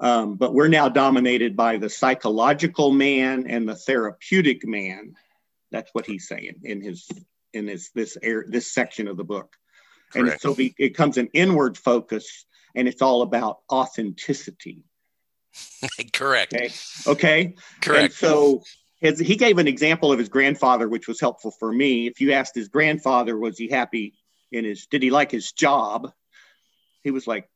um, 0.00 0.36
but 0.36 0.52
we're 0.52 0.68
now 0.68 0.88
dominated 0.88 1.56
by 1.56 1.76
the 1.76 1.88
psychological 1.88 2.90
man 2.90 3.46
and 3.48 3.68
the 3.68 3.76
therapeutic 3.76 4.66
man. 4.66 5.14
That's 5.70 5.90
what 5.92 6.06
he's 6.06 6.28
saying 6.28 6.56
in 6.62 6.82
his 6.82 7.08
in 7.52 7.68
his 7.68 7.90
this 7.94 8.18
air 8.22 8.44
this 8.48 8.72
section 8.72 9.08
of 9.08 9.16
the 9.16 9.24
book. 9.24 9.54
Correct. 10.12 10.32
And 10.32 10.40
so 10.40 10.54
be, 10.54 10.74
it 10.78 10.90
comes 10.90 11.16
an 11.16 11.28
inward 11.32 11.78
focus, 11.78 12.44
and 12.74 12.88
it's 12.88 13.02
all 13.02 13.22
about 13.22 13.60
authenticity. 13.72 14.84
Correct. 16.12 16.52
Okay. 16.52 16.70
Okay. 17.06 17.44
And 17.44 17.54
Correct. 17.80 18.14
so 18.14 18.62
his, 19.04 19.18
he 19.18 19.36
gave 19.36 19.58
an 19.58 19.68
example 19.68 20.10
of 20.12 20.18
his 20.18 20.30
grandfather, 20.30 20.88
which 20.88 21.06
was 21.06 21.20
helpful 21.20 21.50
for 21.50 21.70
me. 21.72 22.06
If 22.06 22.20
you 22.20 22.32
asked 22.32 22.54
his 22.54 22.68
grandfather, 22.68 23.36
was 23.36 23.58
he 23.58 23.68
happy 23.68 24.14
in 24.50 24.64
his, 24.64 24.86
did 24.86 25.02
he 25.02 25.10
like 25.10 25.30
his 25.30 25.52
job? 25.52 26.10
He 27.02 27.10
was 27.10 27.26
like, 27.26 27.48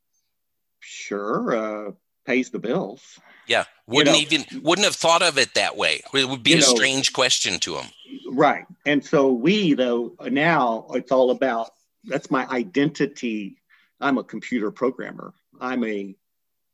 sure, 0.79 1.55
uh, 1.55 1.91
pays 2.25 2.51
the 2.51 2.59
bills. 2.59 3.19
yeah. 3.47 3.63
Wouldn't 3.87 4.15
know- 4.15 4.21
even 4.21 4.61
wouldn't 4.61 4.85
have 4.85 4.95
thought 4.95 5.23
of 5.23 5.39
it 5.39 5.55
that 5.55 5.75
way. 5.75 6.01
It 6.13 6.29
would 6.29 6.43
be 6.43 6.53
a 6.53 6.57
know- 6.57 6.61
strange 6.61 7.11
question 7.13 7.59
to 7.61 7.77
him. 7.77 7.87
Right. 8.31 8.65
And 8.85 9.03
so 9.03 9.33
we, 9.33 9.73
though, 9.73 10.15
now 10.21 10.85
it's 10.93 11.11
all 11.11 11.31
about 11.31 11.71
that's 12.03 12.29
my 12.29 12.45
identity. 12.47 13.57
I'm 13.99 14.19
a 14.19 14.23
computer 14.23 14.69
programmer, 14.69 15.33
I'm 15.59 15.83
a 15.83 16.15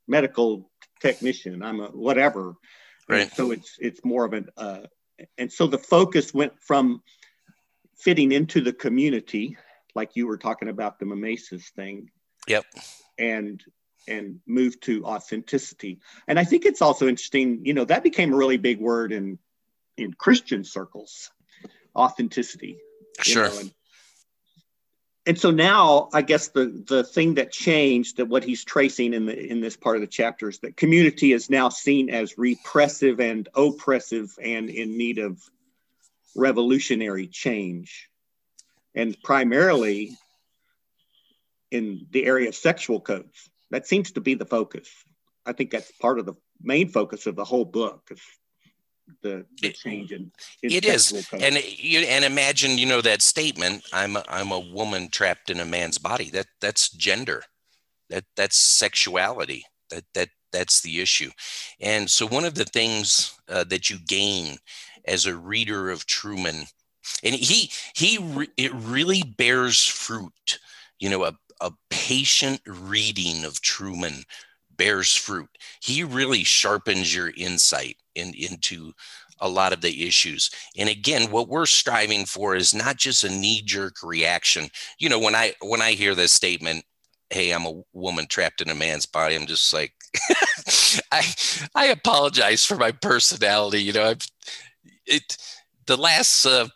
medical 0.08 0.70
technician, 1.00 1.64
I'm 1.64 1.80
a 1.80 1.88
whatever. 1.88 2.56
And 3.10 3.20
Right. 3.20 3.32
so 3.36 3.52
it's 3.52 3.78
it's 3.80 4.04
more 4.04 4.26
of 4.26 4.34
an 4.34 4.50
uh, 4.58 4.82
and 5.38 5.52
so 5.52 5.68
the 5.68 5.78
focus 5.78 6.34
went 6.34 6.54
from 6.60 7.02
fitting 7.98 8.32
into 8.32 8.62
the 8.62 8.74
community, 8.74 9.58
like 9.96 10.16
you 10.16 10.28
were 10.28 10.38
talking 10.38 10.68
about 10.70 11.00
the 11.00 11.06
mimesis 11.06 11.70
thing, 11.70 12.10
Yep. 12.48 12.66
and 13.18 13.64
and 14.08 14.40
moved 14.46 14.84
to 14.84 15.04
authenticity. 15.06 16.00
And 16.28 16.38
I 16.38 16.44
think 16.44 16.66
it's 16.66 16.82
also 16.82 17.08
interesting, 17.08 17.66
you 17.66 17.74
know, 17.74 17.86
that 17.86 18.04
became 18.04 18.34
a 18.34 18.38
really 18.38 18.58
big 18.58 18.80
word 18.80 19.12
in 19.12 19.40
in 19.98 20.14
Christian 20.14 20.64
circles, 20.64 21.32
authenticity. 21.96 22.78
Sure. 23.22 23.50
know, 23.50 23.60
and, 23.60 23.74
and 25.26 25.40
so 25.40 25.52
now 25.52 26.10
I 26.14 26.22
guess 26.22 26.50
the 26.50 26.84
the 26.88 27.04
thing 27.04 27.36
that 27.36 27.52
changed 27.52 28.18
that 28.18 28.28
what 28.28 28.44
he's 28.44 28.64
tracing 28.64 29.14
in 29.14 29.26
the 29.26 29.38
in 29.38 29.62
this 29.62 29.76
part 29.76 29.96
of 29.96 30.02
the 30.02 30.08
chapter 30.08 30.50
is 30.50 30.60
that 30.60 30.78
community 30.78 31.34
is 31.34 31.50
now 31.50 31.70
seen 31.70 32.10
as 32.10 32.38
repressive 32.38 33.20
and 33.20 33.48
oppressive 33.56 34.38
and 34.42 34.70
in 34.70 34.98
need 34.98 35.18
of 35.18 35.42
revolutionary 36.36 37.28
change. 37.28 38.10
And 38.94 39.18
primarily 39.24 40.16
in 41.72 42.08
the 42.12 42.26
area 42.26 42.50
of 42.50 42.56
sexual 42.56 43.02
codes. 43.02 43.50
That 43.72 43.88
seems 43.88 44.12
to 44.14 44.22
be 44.22 44.36
the 44.36 44.46
focus. 44.46 44.90
I 45.46 45.54
think 45.54 45.72
that's 45.72 45.92
part 45.94 46.20
of 46.20 46.26
the 46.26 46.36
main 46.62 46.90
focus 46.90 47.26
of 47.26 47.36
the 47.36 47.44
whole 47.44 47.66
book 47.66 48.08
is 48.12 48.22
the, 49.22 49.46
the 49.62 49.68
It- 49.70 49.76
change 49.78 50.12
in, 50.12 50.32
It 50.62 50.86
is, 50.86 51.12
and 51.34 51.56
you 51.64 52.00
and 52.00 52.26
imagine 52.26 52.78
you 52.78 52.86
know 52.86 53.02
that 53.02 53.22
statement. 53.22 53.86
I'm 53.94 54.16
a, 54.16 54.24
I'm 54.28 54.52
a 54.52 54.60
woman 54.60 55.10
trapped 55.10 55.50
in 55.50 55.60
a 55.60 55.66
man's 55.66 55.98
body. 55.98 56.30
That 56.32 56.48
that's 56.62 56.90
gender. 56.90 57.44
That 58.10 58.26
that's 58.36 58.58
sexuality. 58.58 59.66
That 59.90 60.06
that 60.14 60.30
that's 60.52 60.82
the 60.82 61.02
issue. 61.02 61.32
And 61.80 62.10
so 62.10 62.28
one 62.28 62.46
of 62.46 62.56
the 62.56 62.66
things 62.66 63.38
uh, 63.50 63.64
that 63.66 63.90
you 63.90 63.98
gain 64.08 64.58
as 65.06 65.26
a 65.26 65.36
reader 65.36 65.90
of 65.92 66.06
Trueman, 66.08 66.72
and 67.24 67.36
he 67.36 67.72
he 67.96 68.18
re- 68.18 68.50
it 68.58 68.74
really 68.74 69.24
bears 69.24 69.86
fruit. 69.86 70.60
You 71.00 71.10
know, 71.10 71.24
a 71.26 71.38
a 71.62 71.72
patient 71.90 72.62
reading 72.66 73.46
of 73.46 73.62
Trueman 73.62 74.26
bears 74.78 75.14
fruit. 75.14 75.50
He 75.82 76.04
really 76.04 76.44
sharpens 76.44 77.14
your 77.16 77.32
insight 77.36 77.98
in, 78.16 78.34
into 78.34 78.94
a 79.40 79.50
lot 79.50 79.74
of 79.74 79.82
the 79.82 80.08
issues. 80.08 80.50
And 80.78 80.90
again, 80.90 81.32
what 81.32 81.50
we're 81.50 81.66
striving 81.66 82.26
for 82.26 82.56
is 82.56 82.74
not 82.74 82.98
just 82.98 83.24
a 83.24 83.30
knee-jerk 83.30 83.96
reaction. 84.04 84.70
You 85.00 85.10
know, 85.10 85.20
when 85.20 85.36
I 85.36 85.54
when 85.62 85.82
I 85.82 85.92
hear 85.92 86.16
this 86.16 86.32
statement, 86.32 86.86
"Hey, 87.30 87.52
I'm 87.52 87.66
a 87.66 87.82
woman 87.94 88.28
trapped 88.28 88.62
in 88.62 88.70
a 88.70 88.76
man's 88.76 89.06
body," 89.06 89.36
I'm 89.36 89.46
just 89.46 89.74
like, 89.74 89.94
I 91.12 91.24
I 91.76 91.88
apologize 91.88 92.66
for 92.66 92.76
my 92.78 92.92
personality. 92.92 93.82
You 93.84 93.94
know, 93.94 94.06
I've 94.06 94.28
it 95.06 95.38
the 95.86 95.98
last 95.98 96.46
uh, 96.46 96.68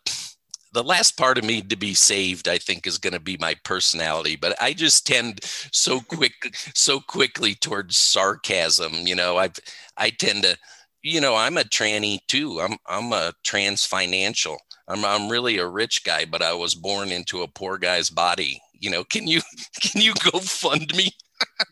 the 0.72 0.84
last 0.84 1.18
part 1.18 1.38
of 1.38 1.44
me 1.44 1.62
to 1.62 1.76
be 1.76 1.94
saved, 1.94 2.48
I 2.48 2.58
think, 2.58 2.86
is 2.86 2.98
going 2.98 3.14
to 3.14 3.20
be 3.20 3.38
my 3.40 3.56
personality. 3.64 4.36
But 4.36 4.56
I 4.62 4.74
just 4.74 5.08
tend 5.08 5.40
so 5.44 6.00
quick, 6.08 6.34
so 6.74 7.00
quickly 7.00 7.56
towards 7.56 7.98
sarcasm. 7.98 8.94
You 9.06 9.16
know, 9.16 9.38
I 9.38 9.50
I 9.98 10.10
tend 10.12 10.44
to, 10.44 10.58
you 11.02 11.22
know, 11.22 11.36
I'm 11.36 11.58
a 11.58 11.64
tranny 11.64 12.20
too. 12.28 12.60
I'm 12.62 12.78
I'm 12.88 13.14
a 13.14 13.34
trans 13.44 13.86
financial. 13.86 14.58
I'm 14.88 15.06
I'm 15.06 15.30
really 15.30 15.58
a 15.58 15.68
rich 15.68 16.04
guy, 16.04 16.26
but 16.26 16.42
I 16.42 16.54
was 16.54 16.76
born 16.76 17.12
into 17.12 17.42
a 17.42 17.48
poor 17.48 17.78
guy's 17.78 18.10
body. 18.10 18.62
You 18.74 18.90
know, 18.90 19.04
can 19.04 19.28
you 19.28 19.42
can 19.82 20.02
you 20.02 20.14
go 20.32 20.40
fund 20.40 20.94
me? 20.96 21.12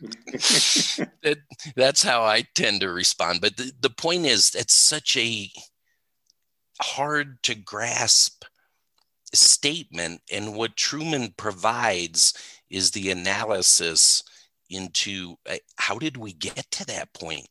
that, 1.22 1.38
that's 1.76 2.02
how 2.02 2.22
I 2.22 2.44
tend 2.54 2.80
to 2.80 2.90
respond. 2.90 3.40
But 3.40 3.56
the, 3.56 3.72
the 3.80 3.90
point 3.90 4.24
is, 4.24 4.54
it's 4.54 4.74
such 4.74 5.16
a 5.16 5.50
hard 6.80 7.42
to 7.42 7.54
grasp 7.54 8.44
statement. 9.34 10.20
And 10.32 10.54
what 10.54 10.76
Trueman 10.76 11.36
provides 11.36 12.34
is 12.70 12.90
the 12.90 13.10
analysis 13.10 14.22
into 14.70 15.36
uh, 15.48 15.56
how 15.76 15.98
did 15.98 16.16
we 16.16 16.32
get 16.32 16.70
to 16.72 16.86
that 16.86 17.12
point? 17.14 17.48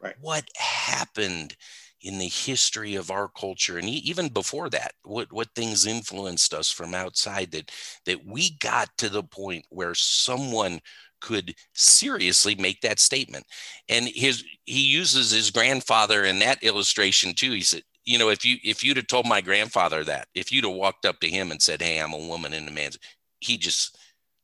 Right. 0.00 0.14
What 0.20 0.44
happened 0.56 1.56
in 2.04 2.18
the 2.18 2.28
history 2.28 2.94
of 2.94 3.10
our 3.10 3.28
culture 3.28 3.78
and 3.78 3.88
even 3.88 4.28
before 4.28 4.68
that 4.68 4.92
what 5.04 5.32
what 5.32 5.48
things 5.54 5.86
influenced 5.86 6.52
us 6.52 6.70
from 6.70 6.94
outside 6.94 7.50
that 7.50 7.70
that 8.04 8.24
we 8.26 8.56
got 8.58 8.90
to 8.98 9.08
the 9.08 9.22
point 9.22 9.64
where 9.70 9.94
someone 9.94 10.78
could 11.22 11.54
seriously 11.72 12.54
make 12.56 12.82
that 12.82 13.00
statement 13.00 13.46
and 13.88 14.06
his 14.08 14.44
he 14.66 14.82
uses 14.82 15.30
his 15.30 15.50
grandfather 15.50 16.24
in 16.24 16.38
that 16.38 16.62
illustration 16.62 17.32
too 17.34 17.52
he 17.52 17.62
said 17.62 17.82
you 18.04 18.18
know 18.18 18.28
if 18.30 18.44
you 18.44 18.56
if 18.64 18.82
you'd 18.84 18.96
have 18.96 19.06
told 19.06 19.26
my 19.26 19.40
grandfather 19.40 20.04
that 20.04 20.28
if 20.34 20.52
you'd 20.52 20.64
have 20.64 20.74
walked 20.74 21.04
up 21.06 21.20
to 21.20 21.28
him 21.28 21.50
and 21.50 21.62
said 21.62 21.80
hey 21.82 21.98
i'm 21.98 22.12
a 22.12 22.18
woman 22.18 22.52
in 22.52 22.68
a 22.68 22.70
man's 22.70 22.98
he 23.40 23.56
just 23.56 23.96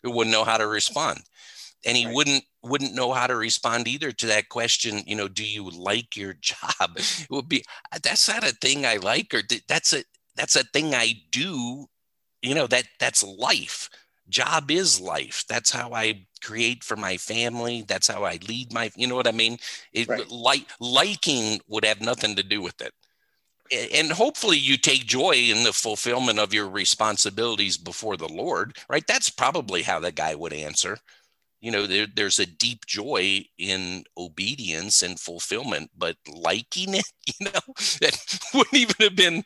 wouldn't 0.05 0.33
know 0.33 0.45
how 0.45 0.57
to 0.59 0.67
respond. 0.67 1.21
And 1.87 1.97
he 1.97 2.07
Right. 2.07 2.15
wouldn't 2.15 2.45
wouldn't 2.63 2.95
know 2.95 3.13
how 3.13 3.27
to 3.27 3.37
respond 3.37 3.89
either 3.89 4.13
to 4.13 4.27
that 4.27 4.51
question 4.51 5.01
you 5.07 5.17
know 5.17 5.29
do 5.29 5.45
you 5.45 5.71
like 5.71 6.17
your 6.17 6.35
job? 6.41 6.97
It 6.97 7.07
would 7.31 7.49
be 7.49 7.65
that's 8.03 8.29
not 8.29 8.45
a 8.45 8.53
thing 8.53 8.85
i 8.87 8.97
like 8.97 9.33
or 9.35 9.43
that's 9.69 9.93
a 9.95 10.05
that's 10.37 10.57
a 10.57 10.65
thing 10.65 10.95
i 10.95 11.15
do 11.31 11.87
you 12.43 12.55
know 12.55 12.67
that 12.69 12.85
that's 13.01 13.23
life. 13.25 13.89
Job 14.29 14.71
is 14.71 15.01
life. 15.01 15.45
That's 15.49 15.71
how 15.73 15.93
i 15.95 16.27
create 16.43 16.85
for 16.85 16.97
my 16.97 17.17
family. 17.17 17.85
That's 17.87 18.09
how 18.09 18.25
i 18.25 18.39
lead 18.49 18.73
my 18.73 18.91
you 18.97 19.07
know 19.07 19.17
what 19.17 19.29
i 19.29 19.33
mean? 19.33 19.59
It 19.93 20.09
Right. 20.09 20.27
like 20.31 20.67
liking 20.81 21.61
would 21.69 21.85
have 21.85 22.01
nothing 22.01 22.37
to 22.37 22.43
do 22.43 22.63
with 22.63 22.81
it 22.81 22.93
and 23.73 24.11
hopefully 24.11 24.57
you 24.57 24.77
take 24.77 25.07
joy 25.07 25.33
in 25.33 25.65
the 25.65 25.73
fulfillment 25.73 26.39
of 26.39 26.55
your 26.55 26.69
responsibilities 26.69 27.77
before 27.77 28.17
the 28.17 28.29
lord 28.29 28.77
right 28.89 29.07
that's 29.07 29.31
probably 29.31 29.83
how 29.83 30.01
the 30.01 30.13
guy 30.13 30.35
would 30.35 30.53
answer 30.53 30.99
you 31.61 31.71
know 31.71 31.87
there, 31.87 32.07
there's 32.15 32.39
a 32.39 32.47
deep 32.47 32.87
joy 32.87 33.45
in 33.59 34.05
obedience 34.17 35.03
and 35.03 35.21
fulfillment 35.21 35.91
but 35.97 36.17
liking 36.33 36.95
it 36.95 37.07
you 37.27 37.47
know 37.47 37.75
that 38.01 38.41
wouldn't 38.55 38.75
even 38.75 38.97
have 39.01 39.17
been 39.17 39.45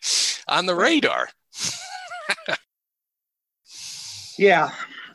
on 0.49 0.67
the 0.67 0.75
radar 0.75 1.29
Yeah. 4.39 4.71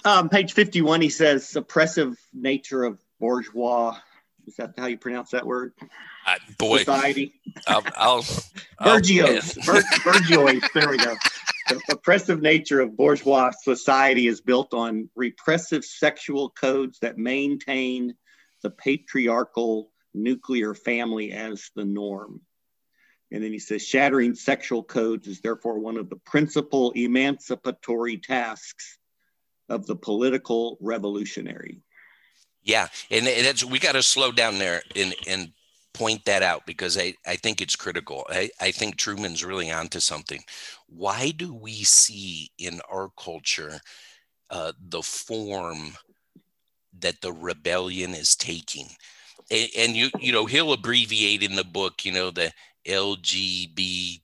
Um, 0.05 0.29
page 0.29 0.53
51, 0.53 1.01
he 1.01 1.09
says 1.09 1.55
oppressive 1.55 2.17
nature 2.33 2.83
of 2.83 2.99
bourgeois. 3.19 3.97
Is 4.49 4.55
that 4.55 4.73
how 4.79 4.87
you 4.87 4.97
pronounce 4.97 5.29
that 5.29 5.45
word? 5.45 5.73
Uh, 6.25 6.35
boy 6.57 6.79
Society. 6.79 7.33
I'll, 7.67 7.83
I'll, 7.95 8.25
I'll- 8.79 8.99
Burgios. 8.99 9.63
Bur- 9.63 9.83
Burgiois. 10.03 10.63
There 10.73 10.89
we 10.89 10.97
go. 10.97 11.15
The 11.69 11.79
oppressive 11.91 12.41
nature 12.41 12.81
of 12.81 12.97
bourgeois 12.97 13.51
society 13.51 14.25
is 14.25 14.41
built 14.41 14.73
on 14.73 15.09
repressive 15.15 15.85
sexual 15.85 16.49
codes 16.49 16.97
that 17.03 17.19
maintain 17.19 18.15
the 18.63 18.71
patriarchal 18.71 19.91
nuclear 20.15 20.73
family 20.73 21.31
as 21.31 21.69
the 21.75 21.85
norm. 21.85 22.41
And 23.31 23.43
then 23.43 23.51
he 23.51 23.59
says, 23.59 23.83
shattering 23.85 24.33
sexual 24.33 24.83
codes 24.83 25.27
is 25.27 25.41
therefore 25.41 25.77
one 25.77 25.97
of 25.97 26.09
the 26.09 26.15
principal 26.15 26.91
emancipatory 26.95 28.17
tasks 28.17 28.97
of 29.69 29.85
the 29.85 29.95
political 29.95 30.79
revolutionary. 30.81 31.83
Yeah, 32.63 32.87
and 33.09 33.25
that's 33.25 33.63
we 33.63 33.79
got 33.79 33.93
to 33.93 34.03
slow 34.03 34.31
down 34.31 34.59
there 34.59 34.81
and 34.95 35.15
and 35.27 35.51
point 35.93 36.25
that 36.25 36.43
out 36.43 36.65
because 36.65 36.97
I 36.97 37.15
I 37.25 37.35
think 37.35 37.61
it's 37.61 37.75
critical. 37.75 38.25
I 38.29 38.49
I 38.59 38.71
think 38.71 38.97
Trueman's 38.97 39.43
really 39.45 39.71
onto 39.71 39.99
something. 39.99 40.43
Why 40.87 41.31
do 41.31 41.53
we 41.53 41.83
see 41.83 42.51
in 42.57 42.81
our 42.91 43.09
culture 43.17 43.79
uh, 44.51 44.73
the 44.79 45.03
form 45.03 45.97
that 46.99 47.21
the 47.21 47.31
rebellion 47.33 48.13
is 48.13 48.35
taking? 48.35 48.87
And, 49.51 49.69
and 49.77 49.97
you 49.97 50.09
you 50.19 50.33
know 50.33 50.45
he'll 50.47 50.73
abbreviate 50.73 51.43
in 51.43 51.55
the 51.57 51.65
book 51.65 52.05
you 52.05 52.13
know 52.13 52.31
the 52.31 52.51
LGBTQ 52.85 54.21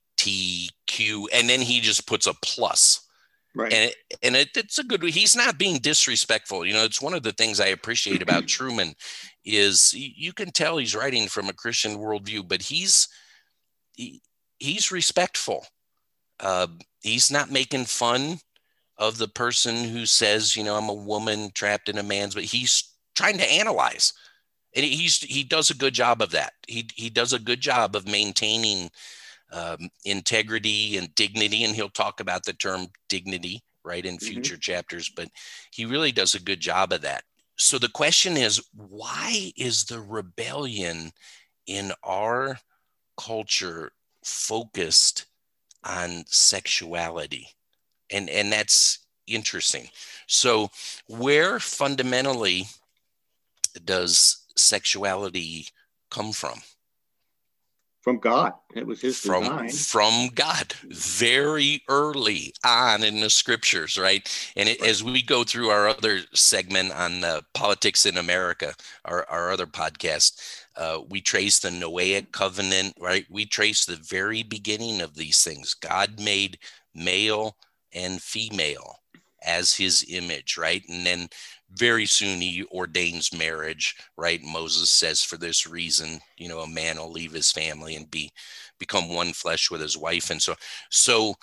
and 1.34 1.48
then 1.48 1.62
he 1.62 1.80
just 1.80 2.06
puts 2.06 2.26
a 2.26 2.34
plus. 2.34 3.05
Right. 3.56 3.72
And 3.72 3.90
it, 3.90 3.96
and 4.22 4.36
it, 4.36 4.48
it's 4.54 4.78
a 4.78 4.84
good. 4.84 5.02
He's 5.02 5.34
not 5.34 5.58
being 5.58 5.78
disrespectful. 5.78 6.66
You 6.66 6.74
know, 6.74 6.84
it's 6.84 7.00
one 7.00 7.14
of 7.14 7.22
the 7.22 7.32
things 7.32 7.58
I 7.58 7.68
appreciate 7.68 8.20
about 8.20 8.44
Trueman 8.46 8.94
is 9.44 9.94
you 9.94 10.34
can 10.34 10.50
tell 10.50 10.76
he's 10.76 10.94
writing 10.94 11.26
from 11.26 11.48
a 11.48 11.54
Christian 11.54 11.96
worldview, 11.96 12.46
but 12.46 12.60
he's 12.60 13.08
he, 13.94 14.20
he's 14.58 14.92
respectful. 14.92 15.66
Uh, 16.38 16.66
he's 17.00 17.30
not 17.30 17.50
making 17.50 17.86
fun 17.86 18.38
of 18.98 19.16
the 19.16 19.28
person 19.28 19.84
who 19.84 20.04
says, 20.04 20.54
you 20.54 20.62
know, 20.62 20.76
I'm 20.76 20.90
a 20.90 20.94
woman 20.94 21.50
trapped 21.54 21.88
in 21.88 21.96
a 21.96 22.02
man's, 22.02 22.34
but 22.34 22.44
he's 22.44 22.92
trying 23.14 23.38
to 23.38 23.50
analyze 23.50 24.12
and 24.76 24.84
he's 24.84 25.18
he 25.22 25.42
does 25.42 25.70
a 25.70 25.74
good 25.74 25.94
job 25.94 26.20
of 26.20 26.30
that. 26.32 26.52
He 26.68 26.88
he 26.94 27.08
does 27.08 27.32
a 27.32 27.38
good 27.38 27.60
job 27.60 27.96
of 27.96 28.06
maintaining 28.06 28.90
um, 29.52 29.88
integrity 30.04 30.96
and 30.96 31.14
dignity, 31.14 31.64
and 31.64 31.74
he'll 31.74 31.88
talk 31.88 32.20
about 32.20 32.44
the 32.44 32.52
term 32.52 32.88
dignity 33.08 33.62
right 33.84 34.04
in 34.04 34.16
mm-hmm. 34.16 34.26
future 34.26 34.54
mm-hmm. 34.54 34.60
chapters. 34.60 35.08
But 35.08 35.28
he 35.70 35.84
really 35.84 36.12
does 36.12 36.34
a 36.34 36.42
good 36.42 36.60
job 36.60 36.92
of 36.92 37.02
that. 37.02 37.24
So 37.56 37.78
the 37.78 37.88
question 37.88 38.36
is, 38.36 38.62
why 38.74 39.52
is 39.56 39.84
the 39.84 40.00
rebellion 40.00 41.12
in 41.66 41.92
our 42.02 42.58
culture 43.16 43.92
focused 44.22 45.26
on 45.84 46.24
sexuality? 46.26 47.48
And 48.10 48.28
and 48.28 48.52
that's 48.52 49.06
interesting. 49.26 49.88
So 50.26 50.70
where 51.08 51.58
fundamentally 51.58 52.66
does 53.84 54.44
sexuality 54.56 55.68
come 56.10 56.32
from? 56.32 56.60
From 58.06 58.18
God. 58.18 58.52
It 58.76 58.86
was 58.86 59.00
his 59.00 59.18
from, 59.18 59.42
design. 59.42 59.68
From 59.68 60.28
God, 60.36 60.72
very 60.84 61.82
early 61.88 62.54
on 62.64 63.02
in 63.02 63.18
the 63.18 63.28
scriptures, 63.28 63.98
right? 63.98 64.24
And 64.54 64.68
it, 64.68 64.80
as 64.80 65.02
we 65.02 65.24
go 65.24 65.42
through 65.42 65.70
our 65.70 65.88
other 65.88 66.20
segment 66.32 66.92
on 66.92 67.24
uh, 67.24 67.40
politics 67.52 68.06
in 68.06 68.16
America, 68.16 68.74
our, 69.06 69.28
our 69.28 69.50
other 69.50 69.66
podcast, 69.66 70.40
uh, 70.76 71.00
we 71.08 71.20
trace 71.20 71.58
the 71.58 71.70
Noahic 71.70 72.30
covenant, 72.30 72.94
right? 73.00 73.26
We 73.28 73.44
trace 73.44 73.84
the 73.84 73.96
very 73.96 74.44
beginning 74.44 75.00
of 75.00 75.16
these 75.16 75.42
things. 75.42 75.74
God 75.74 76.20
made 76.20 76.60
male 76.94 77.56
and 77.92 78.22
female 78.22 79.00
as 79.46 79.74
his 79.74 80.04
image, 80.08 80.56
right? 80.56 80.82
And 80.88 81.06
then 81.06 81.28
very 81.70 82.06
soon 82.06 82.40
he 82.40 82.64
ordains 82.72 83.32
marriage 83.32 83.96
right? 84.16 84.40
Moses 84.42 84.90
says 84.90 85.22
for 85.22 85.36
this 85.36 85.66
reason 85.66 86.20
you 86.36 86.48
know 86.48 86.60
a 86.60 86.68
man 86.68 86.96
will 86.96 87.10
leave 87.10 87.32
his 87.32 87.52
family 87.52 87.96
and 87.96 88.10
be 88.10 88.30
become 88.78 89.08
one 89.08 89.32
flesh 89.32 89.70
with 89.70 89.80
his 89.80 89.96
wife. 89.96 90.30
And 90.30 90.40
so 90.40 90.54
so 90.90 91.34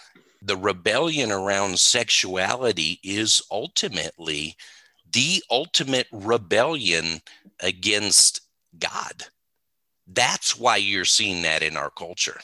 the 0.41 0.57
rebellion 0.57 1.31
around 1.31 1.79
sexuality 1.79 3.00
is 3.03 3.41
ultimately 3.51 4.55
the 5.12 5.43
ultimate 5.50 6.07
rebellion 6.12 7.22
against 7.62 8.41
god. 8.79 9.24
That's 10.07 10.57
why 10.57 10.77
you're 10.77 11.05
seeing 11.05 11.43
that 11.43 11.63
in 11.63 11.77
our 11.77 11.89
culture 11.89 12.39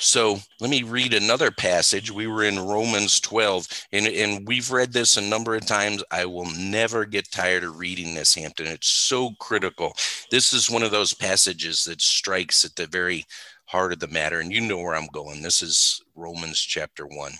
so 0.00 0.38
let 0.60 0.70
me 0.70 0.82
read 0.82 1.12
another 1.12 1.50
passage. 1.50 2.10
We 2.10 2.26
were 2.26 2.42
in 2.42 2.58
Romans 2.58 3.20
12, 3.20 3.68
and, 3.92 4.06
and 4.06 4.48
we've 4.48 4.70
read 4.70 4.92
this 4.92 5.18
a 5.18 5.20
number 5.20 5.54
of 5.54 5.66
times. 5.66 6.02
I 6.10 6.24
will 6.24 6.50
never 6.58 7.04
get 7.04 7.30
tired 7.30 7.64
of 7.64 7.78
reading 7.78 8.14
this, 8.14 8.34
Hampton. 8.34 8.66
It's 8.66 8.88
so 8.88 9.32
critical. 9.38 9.92
This 10.30 10.54
is 10.54 10.70
one 10.70 10.82
of 10.82 10.90
those 10.90 11.12
passages 11.12 11.84
that 11.84 12.00
strikes 12.00 12.64
at 12.64 12.74
the 12.76 12.86
very 12.86 13.26
heart 13.66 13.92
of 13.92 13.98
the 13.98 14.08
matter, 14.08 14.40
and 14.40 14.50
you 14.50 14.62
know 14.62 14.78
where 14.78 14.96
I'm 14.96 15.08
going. 15.08 15.42
This 15.42 15.60
is 15.60 16.02
Romans 16.16 16.58
chapter 16.58 17.06
1. 17.06 17.32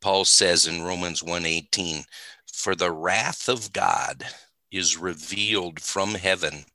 Paul 0.00 0.24
says 0.24 0.66
in 0.68 0.82
Romans 0.82 1.22
1:18, 1.22 2.04
"For 2.52 2.76
the 2.76 2.92
wrath 2.92 3.48
of 3.48 3.72
God 3.72 4.26
is 4.70 4.96
revealed 4.96 5.82
from 5.82 6.14
heaven 6.14 6.66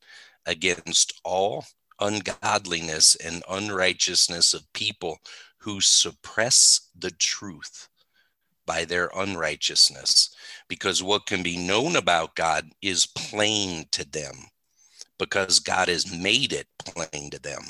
against 0.46 1.14
all 1.24 1.66
ungodliness 2.00 3.16
and 3.16 3.44
unrighteousness 3.50 4.54
of 4.54 4.72
people 4.74 5.20
who 5.60 5.82
suppress 5.82 6.90
the 6.98 7.12
truth 7.12 7.90
by 8.66 8.86
their 8.86 9.10
unrighteousness, 9.16 10.36
because 10.68 11.02
what 11.02 11.26
can 11.26 11.42
be 11.42 11.58
known 11.58 11.96
about 11.96 12.36
God 12.36 12.70
is 12.82 13.06
plain 13.06 13.86
to 13.92 14.10
them, 14.10 14.36
because 15.18 15.60
God 15.60 15.88
has 15.88 16.12
made 16.12 16.54
it 16.54 16.68
plain 16.78 17.30
to 17.32 17.40
them. 17.40 17.64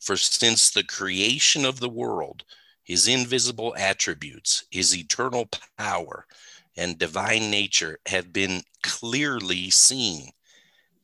For 0.00 0.16
since 0.16 0.70
the 0.70 0.84
creation 0.84 1.64
of 1.64 1.80
the 1.80 1.88
world, 1.88 2.44
his 2.82 3.08
invisible 3.08 3.74
attributes, 3.78 4.64
his 4.70 4.94
eternal 4.96 5.48
power, 5.78 6.26
and 6.76 6.98
divine 6.98 7.50
nature 7.50 7.98
have 8.06 8.32
been 8.32 8.62
clearly 8.82 9.70
seen 9.70 10.28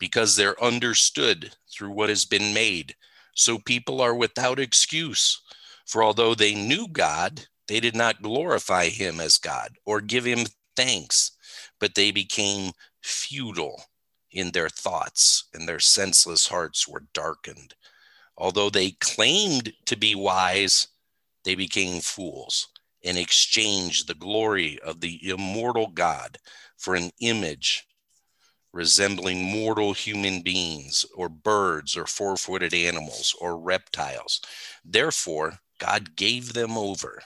because 0.01 0.35
they're 0.35 0.61
understood 0.61 1.55
through 1.71 1.91
what 1.91 2.09
has 2.09 2.25
been 2.25 2.55
made. 2.55 2.95
So 3.35 3.59
people 3.59 4.01
are 4.01 4.15
without 4.15 4.59
excuse. 4.59 5.39
For 5.85 6.03
although 6.03 6.33
they 6.33 6.55
knew 6.55 6.87
God, 6.87 7.45
they 7.67 7.79
did 7.79 7.95
not 7.95 8.23
glorify 8.23 8.89
him 8.89 9.19
as 9.19 9.37
God 9.37 9.69
or 9.85 10.01
give 10.01 10.25
him 10.25 10.47
thanks, 10.75 11.31
but 11.79 11.93
they 11.93 12.09
became 12.09 12.71
futile 13.03 13.83
in 14.31 14.49
their 14.51 14.69
thoughts, 14.69 15.43
and 15.53 15.67
their 15.67 15.79
senseless 15.79 16.47
hearts 16.47 16.87
were 16.87 17.03
darkened. 17.13 17.75
Although 18.35 18.71
they 18.71 18.91
claimed 18.91 19.71
to 19.85 19.95
be 19.95 20.15
wise, 20.15 20.87
they 21.43 21.53
became 21.53 22.01
fools 22.01 22.69
and 23.03 23.19
exchanged 23.19 24.07
the 24.07 24.15
glory 24.15 24.79
of 24.79 25.01
the 25.01 25.29
immortal 25.29 25.87
God 25.87 26.39
for 26.77 26.95
an 26.95 27.11
image 27.19 27.85
resembling 28.73 29.43
mortal 29.43 29.93
human 29.93 30.41
beings 30.41 31.05
or 31.15 31.29
birds 31.29 31.97
or 31.97 32.05
four 32.05 32.37
footed 32.37 32.73
animals 32.73 33.35
or 33.39 33.57
reptiles. 33.57 34.41
Therefore, 34.85 35.59
God 35.79 36.15
gave 36.15 36.53
them 36.53 36.77
over 36.77 37.21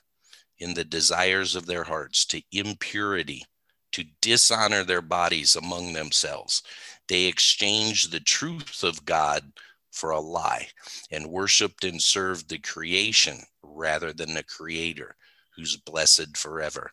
in 0.60 0.74
the 0.74 0.86
desires 0.86 1.56
of 1.56 1.66
their 1.66 1.84
hearts 1.84 2.26
to 2.26 2.42
impurity, 2.52 3.46
to 3.92 4.06
dishonor 4.22 4.84
their 4.84 5.02
bodies 5.02 5.56
among 5.56 5.94
themselves. 5.94 6.64
They 7.08 7.26
exchanged 7.26 8.12
the 8.12 8.20
truth 8.20 8.84
of 8.84 9.06
God 9.06 9.52
for 9.92 10.12
a 10.12 10.20
lie 10.20 10.68
and 11.12 11.28
worshiped 11.28 11.84
and 11.84 12.02
served 12.02 12.50
the 12.50 12.60
creation 12.60 13.38
rather 13.64 14.14
than 14.14 14.34
the 14.34 14.44
creator 14.44 15.16
who's 15.56 15.78
blessed 15.78 16.36
forever. 16.36 16.92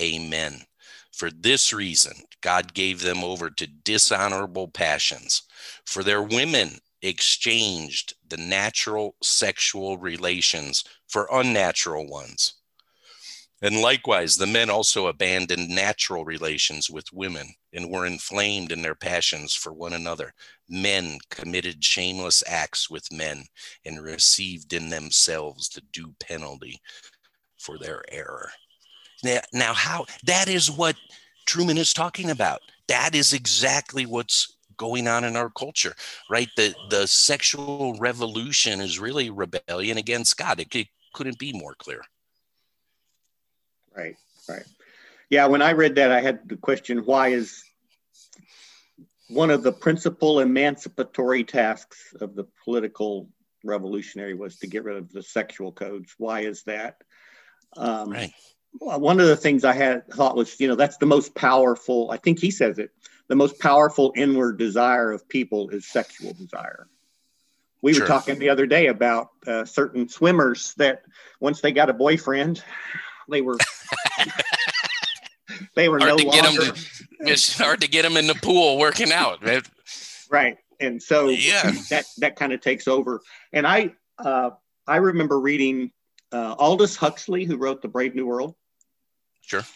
Amen. 0.00 0.62
For 1.20 1.30
this 1.30 1.74
reason, 1.74 2.14
God 2.40 2.72
gave 2.72 3.02
them 3.02 3.22
over 3.22 3.50
to 3.50 3.66
dishonorable 3.66 4.68
passions. 4.68 5.42
For 5.84 6.02
their 6.02 6.22
women 6.22 6.78
exchanged 7.02 8.14
the 8.26 8.38
natural 8.38 9.16
sexual 9.22 9.98
relations 9.98 10.82
for 11.08 11.28
unnatural 11.30 12.06
ones. 12.08 12.54
And 13.60 13.82
likewise, 13.82 14.38
the 14.38 14.46
men 14.46 14.70
also 14.70 15.08
abandoned 15.08 15.68
natural 15.68 16.24
relations 16.24 16.88
with 16.88 17.12
women 17.12 17.52
and 17.74 17.90
were 17.90 18.06
inflamed 18.06 18.72
in 18.72 18.80
their 18.80 18.94
passions 18.94 19.54
for 19.54 19.74
one 19.74 19.92
another. 19.92 20.32
Men 20.70 21.18
committed 21.28 21.84
shameless 21.84 22.42
acts 22.46 22.88
with 22.88 23.12
men 23.12 23.44
and 23.84 24.02
received 24.02 24.72
in 24.72 24.88
themselves 24.88 25.68
the 25.68 25.82
due 25.92 26.14
penalty 26.18 26.80
for 27.58 27.76
their 27.76 28.02
error. 28.08 28.50
Now, 29.22 29.40
now 29.52 29.74
how 29.74 30.06
that 30.24 30.48
is 30.48 30.70
what 30.70 30.96
Trueman 31.46 31.78
is 31.78 31.92
talking 31.92 32.30
about. 32.30 32.60
That 32.88 33.14
is 33.14 33.32
exactly 33.32 34.06
what's 34.06 34.56
going 34.76 35.08
on 35.08 35.24
in 35.24 35.36
our 35.36 35.50
culture, 35.50 35.94
right? 36.30 36.48
The 36.56 36.74
the 36.88 37.06
sexual 37.06 37.96
revolution 37.98 38.80
is 38.80 38.98
really 38.98 39.30
rebellion 39.30 39.98
against 39.98 40.36
God. 40.36 40.60
It, 40.60 40.74
it 40.74 40.88
couldn't 41.12 41.38
be 41.38 41.52
more 41.52 41.74
clear. 41.74 42.02
Right, 43.94 44.16
right. 44.48 44.64
Yeah, 45.28 45.46
when 45.46 45.62
I 45.62 45.72
read 45.72 45.96
that, 45.96 46.10
I 46.10 46.20
had 46.20 46.48
the 46.48 46.56
question: 46.56 47.04
Why 47.04 47.28
is 47.28 47.62
one 49.28 49.50
of 49.50 49.62
the 49.62 49.72
principal 49.72 50.40
emancipatory 50.40 51.44
tasks 51.44 52.14
of 52.20 52.34
the 52.34 52.46
political 52.64 53.28
revolutionary 53.64 54.34
was 54.34 54.56
to 54.58 54.66
get 54.66 54.84
rid 54.84 54.96
of 54.96 55.12
the 55.12 55.22
sexual 55.22 55.72
codes? 55.72 56.14
Why 56.16 56.40
is 56.40 56.62
that? 56.64 56.96
Um, 57.76 58.10
right 58.10 58.32
one 58.72 59.20
of 59.20 59.26
the 59.26 59.36
things 59.36 59.64
I 59.64 59.72
had 59.72 60.06
thought 60.08 60.36
was, 60.36 60.58
you 60.60 60.68
know, 60.68 60.76
that's 60.76 60.96
the 60.98 61.06
most 61.06 61.34
powerful, 61.34 62.10
I 62.10 62.16
think 62.16 62.38
he 62.38 62.50
says 62.50 62.78
it, 62.78 62.90
the 63.28 63.36
most 63.36 63.58
powerful 63.58 64.12
inward 64.16 64.58
desire 64.58 65.12
of 65.12 65.28
people 65.28 65.70
is 65.70 65.86
sexual 65.86 66.32
desire. 66.34 66.88
We 67.82 67.94
sure. 67.94 68.02
were 68.02 68.08
talking 68.08 68.38
the 68.38 68.50
other 68.50 68.66
day 68.66 68.88
about 68.88 69.30
uh, 69.46 69.64
certain 69.64 70.08
swimmers 70.08 70.74
that 70.74 71.02
once 71.40 71.60
they 71.60 71.72
got 71.72 71.88
a 71.88 71.94
boyfriend, 71.94 72.62
they 73.28 73.40
were 73.40 73.56
they 75.74 75.88
were 75.88 75.98
hard 75.98 76.10
no 76.10 76.16
to 76.18 76.26
longer. 76.26 76.42
Get 76.42 76.64
them 76.64 76.74
to, 76.74 77.32
it's 77.32 77.56
hard 77.56 77.80
to 77.80 77.88
get 77.88 78.02
them 78.02 78.16
in 78.16 78.26
the 78.26 78.34
pool 78.34 78.78
working 78.78 79.12
out, 79.12 79.42
right? 79.42 79.66
Right, 80.30 80.58
and 80.78 81.02
so 81.02 81.28
yeah, 81.28 81.70
that 81.88 82.04
that 82.18 82.36
kind 82.36 82.52
of 82.52 82.60
takes 82.60 82.86
over. 82.86 83.22
And 83.52 83.66
I 83.66 83.94
uh, 84.18 84.50
I 84.86 84.96
remember 84.96 85.40
reading 85.40 85.92
uh, 86.32 86.54
Aldous 86.58 86.96
Huxley, 86.96 87.44
who 87.44 87.56
wrote 87.56 87.80
The 87.80 87.88
Brave 87.88 88.14
New 88.14 88.26
World. 88.26 88.54
Sure. 89.50 89.66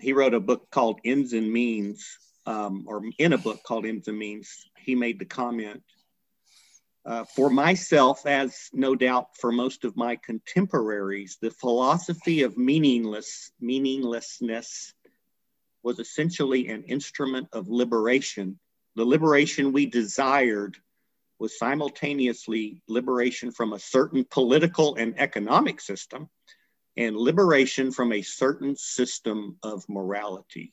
He 0.00 0.14
wrote 0.14 0.32
a 0.32 0.40
book 0.40 0.70
called 0.70 1.00
Ends 1.04 1.34
and 1.34 1.52
Means, 1.52 2.16
um, 2.46 2.86
or 2.88 3.02
in 3.18 3.34
a 3.34 3.38
book 3.38 3.62
called 3.62 3.84
Ends 3.84 4.08
and 4.08 4.18
Means. 4.18 4.70
He 4.78 4.94
made 4.94 5.18
the 5.18 5.26
comment 5.26 5.82
uh, 7.04 7.24
for 7.24 7.50
myself, 7.50 8.24
as 8.24 8.70
no 8.72 8.94
doubt 8.94 9.36
for 9.36 9.52
most 9.52 9.84
of 9.84 9.98
my 9.98 10.16
contemporaries, 10.16 11.36
the 11.42 11.50
philosophy 11.50 12.40
of 12.40 12.56
meaningless 12.56 13.52
meaninglessness 13.60 14.94
was 15.82 15.98
essentially 15.98 16.68
an 16.68 16.84
instrument 16.84 17.48
of 17.52 17.68
liberation. 17.68 18.58
The 18.96 19.04
liberation 19.04 19.72
we 19.72 19.84
desired 19.84 20.78
was 21.38 21.58
simultaneously 21.58 22.80
liberation 22.88 23.52
from 23.52 23.74
a 23.74 23.78
certain 23.78 24.24
political 24.24 24.94
and 24.94 25.20
economic 25.20 25.82
system 25.82 26.30
and 26.98 27.16
liberation 27.16 27.92
from 27.92 28.12
a 28.12 28.20
certain 28.20 28.76
system 28.76 29.56
of 29.62 29.88
morality. 29.88 30.72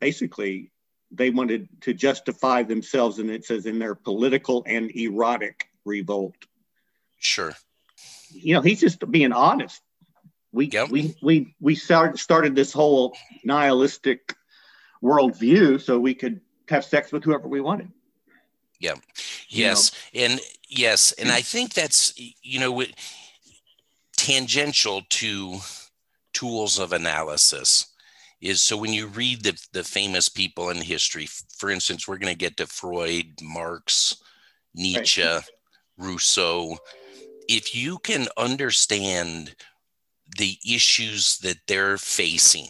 Basically, 0.00 0.72
they 1.10 1.28
wanted 1.28 1.68
to 1.82 1.92
justify 1.92 2.62
themselves, 2.62 3.18
and 3.18 3.30
it 3.30 3.44
says 3.44 3.66
in 3.66 3.78
their 3.78 3.94
political 3.94 4.64
and 4.66 4.90
erotic 4.96 5.68
revolt. 5.84 6.34
Sure. 7.18 7.52
You 8.30 8.54
know, 8.54 8.62
he's 8.62 8.80
just 8.80 9.08
being 9.10 9.32
honest. 9.32 9.82
We 10.50 10.66
yep. 10.66 10.88
we 10.88 11.14
we 11.22 11.54
we 11.60 11.74
started 11.74 12.18
started 12.18 12.54
this 12.54 12.72
whole 12.72 13.14
nihilistic 13.44 14.34
worldview 15.02 15.80
so 15.80 15.98
we 15.98 16.14
could 16.14 16.40
have 16.68 16.84
sex 16.84 17.12
with 17.12 17.22
whoever 17.22 17.48
we 17.48 17.60
wanted. 17.60 17.90
Yeah. 18.80 18.94
Yes. 19.48 19.92
You 20.12 20.20
know? 20.20 20.26
And 20.26 20.40
yes, 20.68 21.12
and 21.12 21.30
I 21.30 21.42
think 21.42 21.74
that's 21.74 22.14
you 22.16 22.60
know 22.60 22.72
tangential 24.24 25.02
to 25.10 25.58
tools 26.32 26.78
of 26.78 26.94
analysis 26.94 27.92
is 28.40 28.62
so 28.62 28.74
when 28.74 28.90
you 28.90 29.06
read 29.08 29.42
the, 29.42 29.58
the 29.74 29.84
famous 29.84 30.30
people 30.30 30.70
in 30.70 30.78
history, 30.78 31.28
for 31.58 31.70
instance, 31.70 32.08
we're 32.08 32.16
going 32.16 32.32
to 32.32 32.38
get 32.38 32.56
to 32.56 32.66
Freud, 32.66 33.26
Marx, 33.42 34.16
Nietzsche, 34.74 35.22
right. 35.22 35.42
Rousseau. 35.98 36.78
If 37.50 37.76
you 37.76 37.98
can 37.98 38.26
understand 38.38 39.54
the 40.38 40.56
issues 40.66 41.36
that 41.38 41.58
they're 41.68 41.98
facing, 41.98 42.68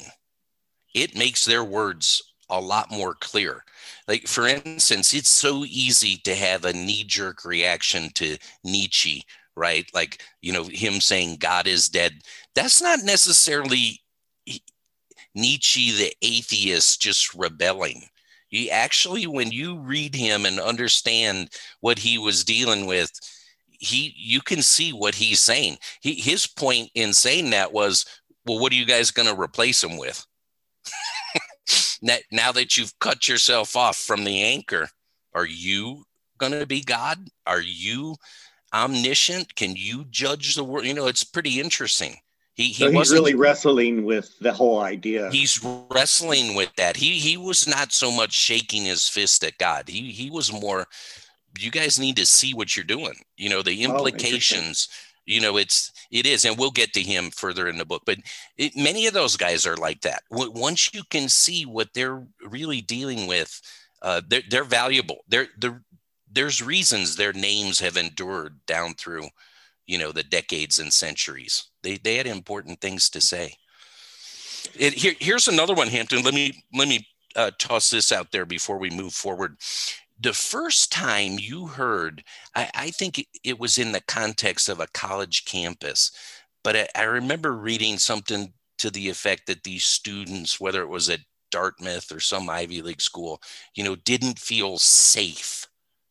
it 0.93 1.17
makes 1.17 1.45
their 1.45 1.63
words 1.63 2.35
a 2.51 2.61
lot 2.61 2.91
more 2.91 3.15
clear. 3.15 3.65
Like, 4.09 4.27
for 4.27 4.49
instance, 4.49 5.15
it's 5.15 5.31
so 5.31 5.65
easy 5.65 6.17
to 6.25 6.35
have 6.35 6.65
a 6.65 6.73
knee 6.73 7.05
jerk 7.05 7.45
reaction 7.45 8.11
to 8.15 8.39
Nietzsche, 8.65 9.25
right? 9.57 9.87
Like, 9.95 10.23
you 10.43 10.53
know, 10.53 10.65
him 10.65 11.01
saying 11.01 11.37
God 11.39 11.67
is 11.67 11.89
dead. 11.89 12.21
That's 12.55 12.83
not 12.83 13.01
necessarily 13.03 14.01
Nietzsche, 15.35 15.91
the 15.93 16.15
atheist, 16.23 17.01
just 17.01 17.35
rebelling. 17.35 18.05
He 18.49 18.71
actually, 18.71 19.27
when 19.27 19.51
you 19.51 19.79
read 19.79 20.15
him 20.15 20.47
and 20.47 20.61
understand 20.61 21.51
what 21.81 21.99
he 21.99 22.19
was 22.19 22.45
dealing 22.45 22.87
with, 22.87 23.11
he 23.67 24.15
you 24.17 24.41
can 24.41 24.63
see 24.63 24.93
what 24.93 25.15
he's 25.15 25.41
saying. 25.41 25.79
He, 26.01 26.15
his 26.15 26.47
point 26.47 26.91
in 26.95 27.13
saying 27.13 27.51
that 27.51 27.73
was, 27.73 28.07
well, 28.47 28.61
what 28.61 28.73
are 28.73 28.77
you 28.77 28.87
guys 28.87 29.11
going 29.11 29.29
to 29.29 29.41
replace 29.41 29.83
him 29.83 29.97
with? 29.99 30.25
now 32.31 32.53
that 32.53 32.77
you've 32.77 32.97
cut 33.01 33.27
yourself 33.27 33.75
off 33.75 33.97
from 33.97 34.25
the 34.25 34.41
anchor, 34.43 34.89
are 35.35 35.47
you 35.47 36.05
going 36.39 36.53
to 36.53 36.67
be 36.67 36.83
God? 36.83 37.19
Are 37.47 37.61
you 37.61 38.17
omniscient? 38.75 39.55
Can 39.55 39.77
you 39.77 40.05
judge 40.11 40.55
the 40.55 40.65
world? 40.65 40.85
You 40.85 40.95
know, 40.95 41.07
it's 41.07 41.25
pretty 41.25 41.61
interesting. 41.61 42.17
He, 42.55 42.69
he 42.69 42.85
so 42.85 42.91
he's 42.91 43.13
really 43.13 43.35
wrestling 43.35 44.05
with 44.05 44.39
the 44.39 44.53
whole 44.53 44.81
idea. 44.81 45.29
He's 45.31 45.61
wrestling 45.91 46.55
with 46.55 46.71
that. 46.77 46.97
He 46.97 47.19
he 47.19 47.37
was 47.37 47.67
not 47.67 47.93
so 47.93 48.13
much 48.13 48.33
shaking 48.33 48.85
his 48.85 49.09
fist 49.09 49.43
at 49.43 49.59
God. 49.59 49.89
He 49.89 50.13
he 50.13 50.31
was 50.31 50.53
more. 50.53 50.87
You 51.59 51.71
guys 51.71 51.99
need 51.99 52.17
to 52.17 52.27
see 52.27 52.55
what 52.55 52.77
you're 52.77 52.85
doing. 52.85 53.15
You 53.37 53.51
know 53.51 53.63
the 53.63 53.85
oh, 53.85 53.91
implications. 53.91 54.89
Oh, 54.91 54.95
you 55.27 55.41
know 55.41 55.57
it's 55.57 55.91
it 56.13 56.27
is, 56.27 56.45
and 56.45 56.57
we'll 56.57 56.71
get 56.71 56.93
to 56.93 57.03
him 57.03 57.31
further 57.31 57.67
in 57.67 57.77
the 57.77 57.85
book. 57.85 58.03
But 58.07 58.19
it, 58.57 58.77
many 58.77 59.09
of 59.09 59.15
those 59.15 59.37
guys 59.37 59.67
are 59.67 59.77
like 59.77 60.03
that. 60.03 60.23
Once 60.31 60.95
you 60.95 61.03
can 61.11 61.29
see 61.29 61.67
what 61.67 61.89
they're 61.93 62.25
really 62.41 62.83
dealing 62.83 63.27
with, 63.27 63.61
uh, 64.01 64.21
they're 64.29 64.43
they're 64.49 64.65
valuable. 64.65 65.25
They're, 65.27 65.49
they're 65.59 65.83
there's 66.35 66.63
reasons 66.63 67.17
their 67.17 67.33
names 67.33 67.79
have 67.81 67.97
endured 67.97 68.59
down 68.67 68.95
through 68.95 69.29
you 69.87 69.99
know 69.99 70.13
the 70.13 70.23
decades 70.23 70.79
and 70.79 70.93
centuries. 70.93 71.71
They 71.83 71.97
they 71.97 72.17
had 72.17 72.27
important 72.27 72.81
things 72.81 73.09
to 73.11 73.21
say. 73.21 73.55
It, 74.75 74.95
here, 74.95 75.15
here's 75.21 75.49
another 75.49 75.75
one 75.75 75.89
hampton. 75.89 76.23
Let 76.23 76.35
me 76.35 76.65
let 76.75 76.89
me 76.89 77.07
uh, 77.37 77.51
toss 77.59 77.91
this 77.91 78.13
out 78.13 78.33
there 78.33 78.47
before 78.47 78.79
we 78.79 78.91
move 78.91 79.13
forward. 79.13 79.57
The 80.21 80.33
first 80.33 80.93
time 80.93 81.39
you 81.41 81.67
heard 81.67 82.23
i, 82.55 82.71
I 82.75 82.91
think 82.91 83.27
it, 83.43 83.59
was 83.59 83.79
in 83.79 83.91
the 83.91 84.01
context 84.03 84.69
of 84.69 84.79
a 84.79 84.87
college 84.95 85.45
campus 85.45 86.13
but 86.63 86.77
I, 86.77 86.89
I 86.95 87.03
remember 87.03 87.53
reading 87.53 87.99
something 87.99 88.53
to 88.79 88.91
the 88.91 89.09
effect 89.09 89.49
that 89.49 89.65
these 89.65 89.85
students 89.85 90.61
whether 90.61 90.83
it 90.83 90.89
was 90.89 91.11
at 91.11 91.19
dartmouth 91.51 92.13
or 92.13 92.21
some 92.21 92.49
ivy 92.49 92.81
league 92.81 93.01
school 93.01 93.43
you 93.75 93.83
know 93.83 93.97
didn't 93.97 94.39
feel 94.39 94.79
safe 94.79 95.67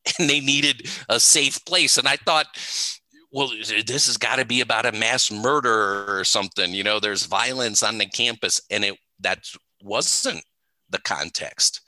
and 0.20 0.30
they 0.30 0.40
needed 0.40 0.88
a 1.10 1.20
safe 1.20 1.64
place 1.66 1.98
and 1.98 2.08
i 2.08 2.16
thought 2.16 2.48
well, 3.34 3.52
this 3.88 4.06
has 4.06 4.18
got 4.18 4.36
to 4.36 4.46
be 4.46 4.62
about 4.62 4.86
a 4.86 4.92
mass 4.92 5.32
murder 5.32 6.06
or 6.08 6.24
something. 6.24 6.72
You 6.72 6.84
know, 6.84 7.00
there's 7.00 7.26
violence 7.26 7.82
on 7.82 7.98
the 7.98 8.06
campus, 8.06 8.62
and 8.70 8.86
it 8.86 8.96
that 9.20 9.50
wasn't 9.82 10.44
the 10.90 11.02
context. 11.02 11.82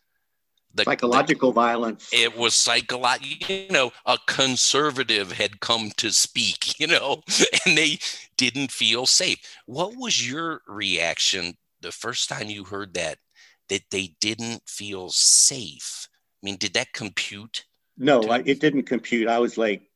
The, 0.74 0.84
psychological 0.84 1.52
the, 1.52 1.56
violence. 1.56 2.10
It 2.12 2.36
was 2.36 2.56
psychological. 2.56 3.56
You 3.56 3.70
know, 3.70 3.92
a 4.08 4.18
conservative 4.26 5.32
had 5.32 5.62
come 5.62 5.92
to 5.98 6.12
speak. 6.12 6.80
You 6.80 6.88
know, 6.88 7.24
and 7.66 7.78
they 7.78 8.00
didn't 8.38 8.72
feel 8.72 9.06
safe. 9.06 9.38
What 9.66 9.96
was 9.96 10.30
your 10.30 10.62
reaction 10.68 11.56
the 11.80 11.92
first 11.92 12.28
time 12.28 12.50
you 12.50 12.66
heard 12.66 12.96
that? 12.96 13.20
That 13.70 13.84
they 13.92 14.16
didn't 14.20 14.64
feel 14.68 15.10
safe. 15.10 16.10
I 16.12 16.46
mean, 16.46 16.58
did 16.58 16.74
that 16.74 16.92
compute? 16.92 17.64
No, 17.98 18.22
to- 18.22 18.30
I, 18.30 18.44
it 18.46 18.60
didn't 18.60 18.84
compute. 18.84 19.28
I 19.28 19.40
was 19.40 19.58
like, 19.58 19.90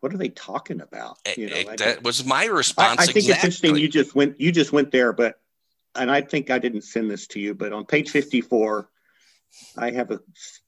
what 0.00 0.14
are 0.14 0.18
they 0.18 0.28
talking 0.28 0.80
about? 0.80 1.18
You 1.36 1.50
know, 1.50 1.56
it, 1.56 1.78
that 1.78 2.04
was 2.04 2.24
my 2.24 2.44
response. 2.46 3.00
I, 3.00 3.02
I 3.02 3.06
think 3.06 3.16
exactly. 3.16 3.32
it's 3.32 3.44
interesting. 3.44 3.76
You 3.76 3.88
just 3.88 4.14
went, 4.14 4.40
you 4.40 4.52
just 4.52 4.72
went 4.72 4.92
there, 4.92 5.12
but, 5.12 5.40
and 5.94 6.10
I 6.10 6.20
think 6.20 6.50
I 6.50 6.58
didn't 6.58 6.82
send 6.82 7.10
this 7.10 7.26
to 7.28 7.40
you, 7.40 7.54
but 7.54 7.72
on 7.72 7.84
page 7.84 8.10
54, 8.10 8.88
I 9.76 9.90
have 9.90 10.10
a, 10.10 10.20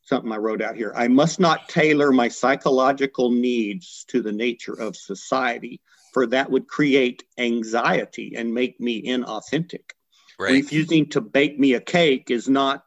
something 0.03 0.33
I 0.33 0.37
wrote 0.37 0.63
out 0.63 0.77
here. 0.77 0.93
I 0.97 1.09
must 1.09 1.39
not 1.39 1.69
tailor 1.69 2.11
my 2.11 2.29
psychological 2.29 3.31
needs 3.31 4.05
to 4.09 4.21
the 4.21 4.33
nature 4.33 4.75
of 4.75 4.97
society, 4.97 5.81
for 6.13 6.27
that 6.27 6.51
would 6.51 6.67
create 6.67 7.23
anxiety 7.39 8.35
and 8.37 8.53
make 8.53 8.81
me 8.81 9.03
inauthentic. 9.03 9.93
Right. 10.39 10.53
Refusing 10.53 11.11
to 11.11 11.21
bake 11.21 11.59
me 11.59 11.75
a 11.75 11.81
cake 11.81 12.31
is 12.31 12.49
not 12.49 12.85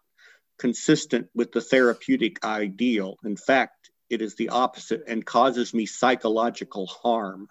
consistent 0.63 1.27
with 1.35 1.51
the 1.51 1.59
therapeutic 1.59 2.41
ideal. 2.45 3.17
In 3.25 3.35
fact, 3.35 3.91
it 4.09 4.21
is 4.21 4.35
the 4.35 4.47
opposite 4.47 5.03
and 5.09 5.25
causes 5.25 5.73
me 5.73 5.85
psychological 5.85 6.87
harm. 6.87 7.49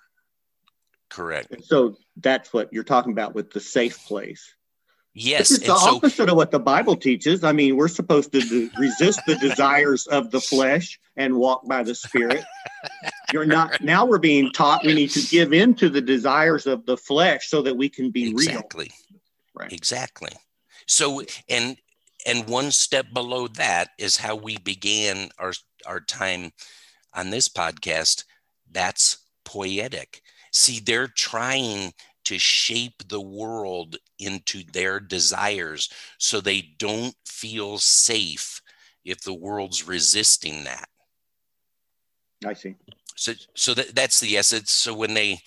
Correct. 1.10 1.50
And 1.50 1.62
so 1.62 1.98
that's 2.16 2.54
what 2.54 2.72
you're 2.72 2.84
talking 2.84 3.12
about 3.12 3.34
with 3.34 3.50
the 3.50 3.60
safe 3.60 4.02
place. 4.06 4.54
Yes. 5.12 5.50
It's 5.50 5.60
the 5.60 5.76
so, 5.76 5.96
opposite 5.96 6.30
of 6.30 6.36
what 6.36 6.52
the 6.52 6.58
Bible 6.58 6.96
teaches. 6.96 7.44
I 7.44 7.52
mean, 7.52 7.76
we're 7.76 7.88
supposed 7.88 8.32
to 8.32 8.40
do, 8.40 8.70
resist 8.78 9.20
the 9.26 9.36
desires 9.36 10.06
of 10.06 10.30
the 10.30 10.40
flesh 10.40 10.98
and 11.14 11.36
walk 11.36 11.68
by 11.68 11.82
the 11.82 11.94
Spirit. 11.94 12.42
You're 13.30 13.44
not, 13.44 13.82
now 13.82 14.06
we're 14.06 14.16
being 14.16 14.52
taught 14.52 14.86
we 14.86 14.94
need 14.94 15.10
to 15.10 15.20
give 15.20 15.52
in 15.52 15.74
to 15.74 15.90
the 15.90 16.00
desires 16.00 16.66
of 16.66 16.86
the 16.86 16.96
flesh 16.96 17.50
so 17.50 17.60
that 17.60 17.76
we 17.76 17.90
can 17.90 18.10
be 18.10 18.30
exactly. 18.30 18.44
real. 18.44 18.56
Exactly. 18.56 18.90
Right. 19.54 19.72
Exactly. 19.74 20.32
So, 20.86 21.22
and, 21.50 21.76
and 22.26 22.48
one 22.48 22.70
step 22.70 23.06
below 23.12 23.48
that 23.48 23.90
is 23.98 24.16
how 24.16 24.34
we 24.34 24.56
began 24.58 25.30
our 25.38 25.52
our 25.86 26.00
time 26.00 26.52
on 27.14 27.30
this 27.30 27.48
podcast, 27.48 28.24
that's 28.70 29.18
poietic. 29.44 30.22
See, 30.52 30.80
they're 30.80 31.08
trying 31.08 31.92
to 32.24 32.38
shape 32.38 33.08
the 33.08 33.20
world 33.20 33.96
into 34.18 34.62
their 34.72 35.00
desires 35.00 35.88
so 36.18 36.40
they 36.40 36.74
don't 36.78 37.14
feel 37.26 37.78
safe 37.78 38.62
if 39.04 39.22
the 39.22 39.34
world's 39.34 39.86
resisting 39.88 40.64
that. 40.64 40.88
I 42.46 42.52
see. 42.52 42.76
So, 43.16 43.32
so 43.54 43.74
that, 43.74 43.94
that's 43.94 44.20
the 44.20 44.36
essence. 44.36 44.70
So 44.70 44.94
when 44.94 45.14
they, 45.14 45.40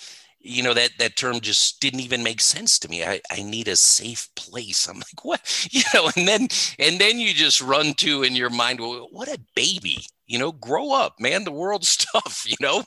you 0.45 0.63
know, 0.63 0.73
that 0.73 0.91
that 0.99 1.15
term 1.15 1.39
just 1.39 1.79
didn't 1.81 2.01
even 2.01 2.23
make 2.23 2.41
sense 2.41 2.79
to 2.79 2.89
me. 2.89 3.03
I, 3.03 3.21
I 3.31 3.41
need 3.43 3.67
a 3.67 3.75
safe 3.75 4.29
place. 4.35 4.87
I'm 4.87 4.97
like, 4.97 5.23
what? 5.23 5.41
You 5.71 5.81
know, 5.93 6.09
and 6.15 6.27
then 6.27 6.47
and 6.79 6.99
then 6.99 7.19
you 7.19 7.33
just 7.33 7.61
run 7.61 7.93
to 7.95 8.23
in 8.23 8.35
your 8.35 8.49
mind, 8.49 8.79
well, 8.79 9.07
what 9.11 9.27
a 9.27 9.39
baby 9.55 10.05
you 10.27 10.39
know 10.39 10.51
grow 10.51 10.91
up 10.91 11.13
man 11.19 11.43
the 11.43 11.51
world's 11.51 11.97
tough 12.13 12.45
you 12.47 12.55
know 12.59 12.83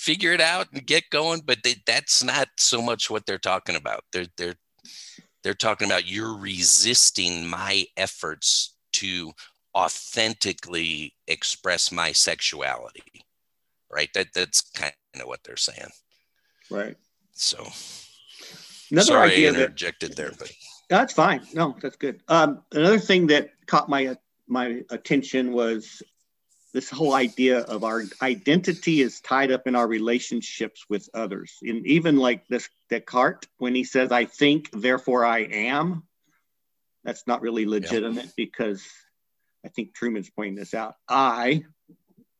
figure 0.00 0.32
it 0.32 0.40
out 0.40 0.66
and 0.72 0.86
get 0.86 1.10
going. 1.10 1.42
But 1.44 1.58
they, 1.62 1.76
that's 1.86 2.22
not 2.24 2.48
so 2.56 2.80
much 2.80 3.10
what 3.10 3.26
they're 3.26 3.38
talking 3.38 3.76
about. 3.76 4.04
They're 4.12 4.26
they're 4.36 4.56
they're 5.44 5.54
talking 5.54 5.88
about 5.88 6.08
you're 6.08 6.36
resisting 6.36 7.46
my 7.46 7.84
efforts 7.96 8.74
to 8.94 9.32
authentically 9.76 11.14
express 11.26 11.92
my 11.92 12.12
sexuality. 12.12 13.24
Right. 13.90 14.10
That 14.14 14.28
that's 14.34 14.62
kind 14.62 14.92
of 15.20 15.26
what 15.26 15.40
they're 15.44 15.56
saying. 15.56 15.90
Right. 16.70 16.96
So 17.32 17.70
Another 18.90 19.06
sorry 19.06 19.32
idea 19.32 19.50
I 19.50 19.52
that 19.52 19.60
interjected 19.62 20.16
there, 20.16 20.32
but 20.38 20.50
That's 20.88 21.12
fine. 21.12 21.42
No, 21.54 21.76
that's 21.80 21.96
good. 21.96 22.22
Um, 22.28 22.62
another 22.72 22.98
thing 22.98 23.28
that 23.28 23.50
caught 23.66 23.88
my 23.88 24.16
my 24.46 24.82
attention 24.90 25.52
was 25.52 26.02
this 26.72 26.90
whole 26.90 27.14
idea 27.14 27.60
of 27.60 27.84
our 27.84 28.02
identity 28.22 29.00
is 29.00 29.20
tied 29.20 29.50
up 29.52 29.66
in 29.66 29.74
our 29.74 29.86
relationships 29.86 30.84
with 30.88 31.08
others. 31.14 31.56
And 31.62 31.86
even 31.86 32.16
like 32.16 32.46
this 32.48 32.68
Descartes, 32.90 33.48
when 33.58 33.74
he 33.74 33.84
says, 33.84 34.12
"I 34.12 34.24
think, 34.24 34.70
therefore 34.72 35.24
I 35.24 35.40
am," 35.40 36.04
that's 37.04 37.26
not 37.26 37.42
really 37.42 37.66
legitimate 37.66 38.32
because 38.36 38.84
I 39.64 39.68
think 39.68 39.96
Trueman's 39.96 40.30
pointing 40.30 40.56
this 40.56 40.74
out. 40.74 40.94
I 41.08 41.64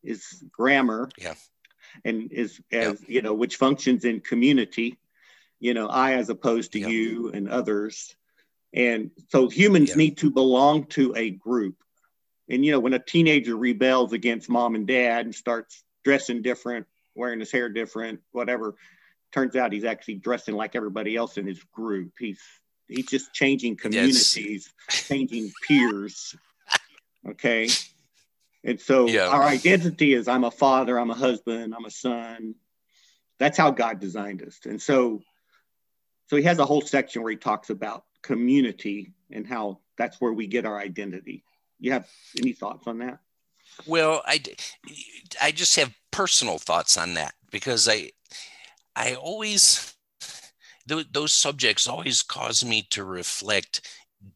is 0.02 0.42
grammar, 0.50 1.10
Yeah. 1.18 1.34
And 2.04 2.30
is 2.32 2.60
as 2.72 3.02
you 3.08 3.22
know, 3.22 3.34
which 3.34 3.56
functions 3.56 4.04
in 4.04 4.20
community. 4.20 4.98
You 5.58 5.74
know, 5.74 5.88
I 5.88 6.14
as 6.14 6.30
opposed 6.30 6.72
to 6.72 6.80
Yeah. 6.80 6.88
you 6.88 7.30
and 7.32 7.48
others. 7.48 8.14
And 8.72 9.10
so 9.28 9.48
humans 9.48 9.90
Yeah. 9.90 9.96
need 9.96 10.18
to 10.18 10.30
belong 10.30 10.86
to 10.86 11.14
a 11.16 11.30
group. 11.30 11.76
And 12.48 12.64
you 12.64 12.72
know, 12.72 12.80
when 12.80 12.94
a 12.94 12.98
teenager 12.98 13.56
rebels 13.56 14.12
against 14.12 14.48
mom 14.48 14.74
and 14.74 14.86
dad 14.86 15.26
and 15.26 15.34
starts 15.34 15.84
dressing 16.02 16.40
different, 16.42 16.86
wearing 17.14 17.40
his 17.40 17.52
hair 17.52 17.68
different, 17.68 18.20
whatever, 18.32 18.76
turns 19.32 19.54
out 19.54 19.72
he's 19.72 19.84
actually 19.84 20.14
dressing 20.14 20.54
like 20.54 20.74
everybody 20.74 21.14
else 21.14 21.36
in 21.36 21.46
his 21.46 21.62
group. 21.64 22.12
He's 22.18 22.40
he's 22.88 23.06
just 23.06 23.32
changing 23.32 23.72
Yes. 23.74 23.82
communities, 23.82 24.72
changing 24.88 25.52
peers. 25.66 26.34
Okay. 27.28 27.68
And 28.64 28.80
so 28.80 29.08
Yeah. 29.08 29.28
our 29.28 29.44
identity 29.44 30.12
is 30.14 30.28
I'm 30.28 30.44
a 30.44 30.50
father, 30.50 30.98
I'm 30.98 31.10
a 31.10 31.14
husband, 31.14 31.74
I'm 31.74 31.84
a 31.84 31.90
son. 31.90 32.54
That's 33.38 33.56
how 33.56 33.70
God 33.70 34.00
designed 34.00 34.42
us. 34.42 34.58
And 34.64 34.80
so 34.80 35.22
so 36.26 36.36
he 36.36 36.42
has 36.44 36.58
a 36.60 36.64
whole 36.64 36.82
section 36.82 37.22
where 37.22 37.32
he 37.32 37.36
talks 37.36 37.70
about 37.70 38.04
community 38.22 39.12
and 39.32 39.46
how 39.46 39.80
that's 39.98 40.20
where 40.20 40.32
we 40.32 40.46
get 40.46 40.64
our 40.64 40.78
identity. 40.78 41.42
You 41.80 41.92
have 41.92 42.08
any 42.38 42.52
thoughts 42.52 42.86
on 42.86 42.98
that? 42.98 43.18
Well, 43.86 44.22
I 44.26 44.40
I 45.40 45.50
just 45.50 45.76
have 45.76 45.92
personal 46.10 46.58
thoughts 46.58 46.96
on 46.96 47.14
that 47.14 47.34
because 47.50 47.88
I, 47.88 48.10
I 48.94 49.14
always, 49.14 49.94
those, 50.86 51.06
those 51.10 51.32
subjects 51.32 51.86
always 51.86 52.22
cause 52.22 52.64
me 52.64 52.86
to 52.90 53.04
reflect 53.04 53.88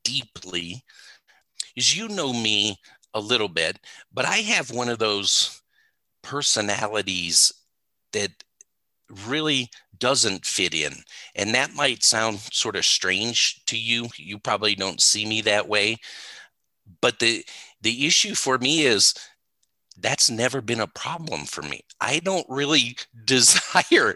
deeply. 0.02 0.84
As 1.76 1.96
you 1.96 2.08
know 2.08 2.32
me 2.32 2.78
a 3.14 3.20
little 3.20 3.48
bit, 3.48 3.78
but 4.12 4.26
I 4.26 4.38
have 4.38 4.70
one 4.70 4.88
of 4.88 4.98
those 4.98 5.62
personalities 6.22 7.52
that 8.12 8.44
really 9.26 9.70
doesn't 9.98 10.44
fit 10.46 10.74
in. 10.74 10.92
And 11.34 11.54
that 11.54 11.74
might 11.74 12.02
sound 12.02 12.40
sort 12.52 12.76
of 12.76 12.84
strange 12.84 13.64
to 13.66 13.78
you. 13.78 14.08
You 14.16 14.38
probably 14.38 14.74
don't 14.74 15.00
see 15.00 15.26
me 15.26 15.40
that 15.42 15.68
way. 15.68 15.98
But 17.00 17.18
the 17.18 17.44
the 17.80 18.06
issue 18.06 18.34
for 18.34 18.58
me 18.58 18.82
is 18.82 19.14
that's 19.98 20.30
never 20.30 20.60
been 20.60 20.80
a 20.80 20.86
problem 20.86 21.44
for 21.44 21.62
me. 21.62 21.82
I 22.00 22.18
don't 22.18 22.46
really 22.48 22.96
desire 23.24 24.14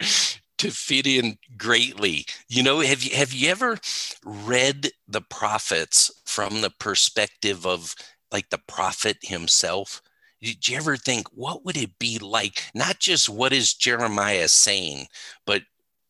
to 0.59 0.71
fit 0.71 1.07
in 1.07 1.39
greatly. 1.57 2.27
You 2.49 2.63
know, 2.63 2.81
have 2.81 3.03
you 3.03 3.17
have 3.17 3.33
you 3.33 3.49
ever 3.49 3.79
read 4.25 4.91
the 5.07 5.23
prophets 5.23 6.11
from 6.27 6.61
the 6.61 6.71
perspective 6.71 7.67
of 7.67 7.95
like 8.33 8.51
the 8.51 8.61
prophet 8.67 9.19
himself? 9.23 10.03
Did 10.41 10.69
you 10.69 10.77
ever 10.77 10.97
think 10.97 11.29
what 11.29 11.65
would 11.65 11.77
it 11.77 11.99
be 11.99 12.19
like? 12.19 12.63
Not 12.75 12.99
just 13.01 13.29
what 13.29 13.53
is 13.53 13.75
Jeremiah 13.75 14.49
saying, 14.49 15.07
but 15.47 15.63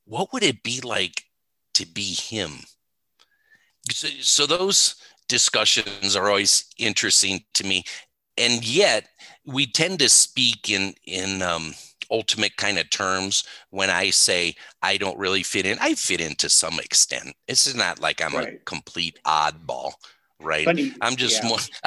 what 0.05 0.33
would 0.33 0.43
it 0.43 0.63
be 0.63 0.81
like 0.81 1.25
to 1.75 1.87
be 1.87 2.15
him? 2.15 2.61
So, 3.91 4.09
so 4.21 4.47
those 4.47 4.97
discussions 5.29 6.17
are 6.17 6.29
always 6.29 6.67
interesting 6.79 7.45
to 7.55 7.65
me 7.65 7.85
and 8.39 8.67
yet 8.67 9.09
we 9.45 9.67
tend 9.67 9.99
to 9.99 10.09
speak 10.09 10.71
in 10.71 10.95
in 11.07 11.43
um, 11.43 11.75
ultimate 12.11 12.57
kind 12.57 12.79
of 12.79 12.89
terms 12.89 13.45
when 13.71 13.91
i 13.91 14.09
say 14.09 14.55
i 14.83 14.97
don't 14.97 15.19
really 15.19 15.43
fit 15.43 15.67
in 15.67 15.77
i 15.81 15.95
fit 15.95 16.23
in 16.23 16.35
to 16.37 16.49
some 16.49 16.79
extent 16.79 17.35
it's 17.47 17.75
not 17.75 18.01
like 18.01 18.23
i'm 18.23 18.35
a 18.35 18.53
complete 18.65 19.19
oddball 19.27 19.93
right 20.41 20.65
Funny, 20.65 20.93
i'm 21.01 21.17
just 21.17 21.43
yeah. 21.43 21.49
more 21.49 21.59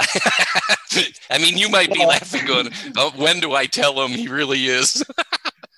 i 1.29 1.37
mean 1.37 1.57
you 1.57 1.69
might 1.69 1.91
be 1.91 1.99
Well- 1.99 2.09
laughing 2.09 2.45
going 2.45 2.69
oh, 2.97 3.11
when 3.15 3.39
do 3.39 3.53
i 3.53 3.65
tell 3.65 4.01
him 4.03 4.11
he 4.11 4.27
really 4.27 4.65
is 4.65 5.03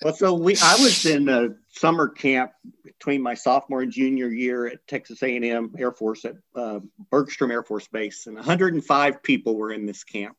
Well, 0.04 0.14
so 0.14 0.34
we 0.34 0.54
I 0.62 0.74
was 0.74 1.06
in 1.06 1.30
a 1.30 1.54
summer 1.70 2.08
camp 2.08 2.52
between 2.84 3.22
my 3.22 3.32
sophomore 3.32 3.80
and 3.80 3.90
junior 3.90 4.28
year 4.28 4.66
at 4.66 4.86
Texas 4.86 5.22
A&M 5.22 5.74
Air 5.78 5.92
Force 5.92 6.26
at 6.26 6.34
uh, 6.54 6.80
Bergstrom 7.10 7.50
Air 7.50 7.62
Force 7.62 7.88
Base, 7.88 8.26
and 8.26 8.36
105 8.36 9.22
people 9.22 9.56
were 9.56 9.72
in 9.72 9.86
this 9.86 10.04
camp, 10.04 10.36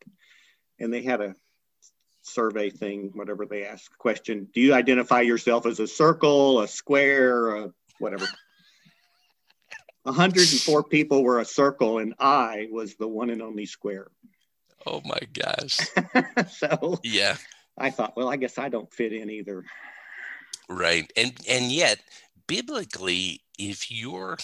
and 0.80 0.94
they 0.94 1.02
had 1.02 1.20
a 1.20 1.36
survey 2.22 2.70
thing, 2.70 3.10
whatever 3.16 3.48
they 3.48 3.66
asked, 3.66 3.98
question: 3.98 4.48
Do 4.54 4.62
you 4.62 4.76
identify 4.76 5.22
yourself 5.22 5.66
as 5.66 5.80
a 5.80 5.88
circle, 5.88 6.62
a 6.62 6.68
square, 6.68 7.56
a 7.56 7.74
whatever? 7.98 8.28
104 10.06 10.84
people 10.84 11.24
were 11.24 11.40
a 11.40 11.46
circle, 11.46 12.00
and 12.00 12.14
I 12.20 12.68
was 12.72 12.96
the 12.96 13.08
one 13.08 13.30
and 13.30 13.42
only 13.42 13.66
square. 13.66 14.08
oh 14.86 15.02
my 15.06 15.20
gosh 15.34 15.80
so 16.50 17.00
yeah 17.04 17.36
I 17.78 17.90
thought, 17.90 18.16
well, 18.16 18.30
I 18.30 18.38
guess 18.38 18.58
I 18.58 18.70
don't 18.70 18.92
fit 18.92 19.14
in 19.14 19.30
either. 19.30 19.66
Right. 20.70 21.12
And 21.16 21.34
and 21.48 21.72
yet 21.72 22.00
biblically 22.48 23.42
if 23.58 23.92
your 23.92 24.38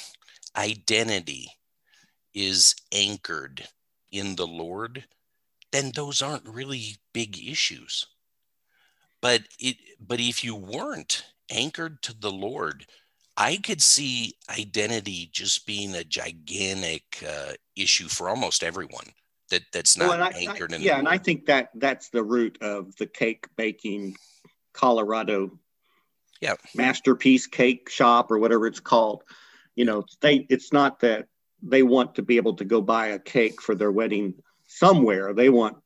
identity 0.55 1.49
is 2.33 2.75
anchored 2.91 3.67
in 4.11 4.35
the 4.35 4.47
Lord, 4.47 5.05
then 5.71 5.91
those 5.95 6.21
aren't 6.21 6.47
really 6.47 6.97
big 7.13 7.37
issues. 7.37 8.07
But 9.21 9.43
it 9.59 9.77
but 9.99 10.19
if 10.19 10.43
you 10.43 10.55
weren't 10.55 11.25
anchored 11.49 12.01
to 12.03 12.13
the 12.17 12.31
Lord, 12.31 12.85
I 13.37 13.57
could 13.57 13.81
see 13.81 14.35
identity 14.49 15.29
just 15.31 15.65
being 15.65 15.95
a 15.95 16.03
gigantic 16.03 17.03
uh, 17.27 17.53
issue 17.75 18.07
for 18.07 18.29
almost 18.29 18.63
everyone 18.63 19.05
that 19.49 19.63
that's 19.73 19.97
not 19.97 20.09
Well, 20.09 20.23
I- 20.23 20.33
anchored 20.37 20.73
I, 20.73 20.75
in 20.77 20.81
yeah, 20.81 20.99
and 20.99 21.07
I 21.07 21.17
think 21.17 21.45
that 21.45 21.69
that's 21.75 22.09
the 22.09 22.23
root 22.23 22.57
of 22.61 22.95
the 22.97 23.07
cake 23.07 23.45
baking 23.55 24.15
Colorado 24.73 25.57
Yeah. 26.41 26.55
masterpiece 26.75 27.47
cake 27.47 27.89
shop 27.89 28.31
or 28.31 28.39
whatever 28.39 28.67
it's 28.67 28.79
called. 28.79 29.23
You 29.75 29.85
know, 29.85 30.05
they 30.21 30.45
it's 30.49 30.73
not 30.73 30.99
that 31.01 31.27
they 31.61 31.83
want 31.83 32.15
to 32.15 32.21
be 32.21 32.37
able 32.37 32.55
to 32.55 32.65
go 32.65 32.81
buy 32.81 33.07
a 33.07 33.19
cake 33.19 33.61
for 33.61 33.75
their 33.75 33.91
wedding 33.91 34.35
somewhere. 34.67 35.33
They 35.33 35.49
want 35.49 35.77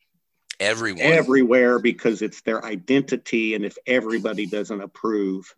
everyone 0.59 1.01
everywhere 1.01 1.79
because 1.79 2.21
it's 2.21 2.41
their 2.41 2.63
identity, 2.63 3.53
and 3.55 3.65
if 3.65 3.77
everybody 3.85 4.45
doesn't 4.45 4.81
approve, 4.81 5.53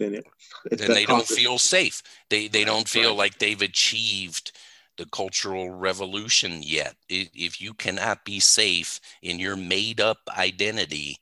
then 0.00 0.22
it's 0.64 0.82
then 0.82 0.92
they 0.92 1.04
don't 1.04 1.26
feel 1.26 1.58
safe. 1.58 2.02
They 2.28 2.48
they 2.48 2.64
don't 2.64 2.88
feel 2.88 3.10
right. 3.10 3.18
like 3.18 3.38
they've 3.38 3.62
achieved 3.62 4.52
the 4.96 5.06
cultural 5.06 5.70
revolution 5.70 6.62
yet. 6.62 6.94
If 7.08 7.60
you 7.60 7.74
cannot 7.74 8.24
be 8.24 8.40
safe 8.40 9.00
in 9.22 9.38
your 9.38 9.56
made 9.56 10.00
up 10.00 10.18
identity, 10.36 11.18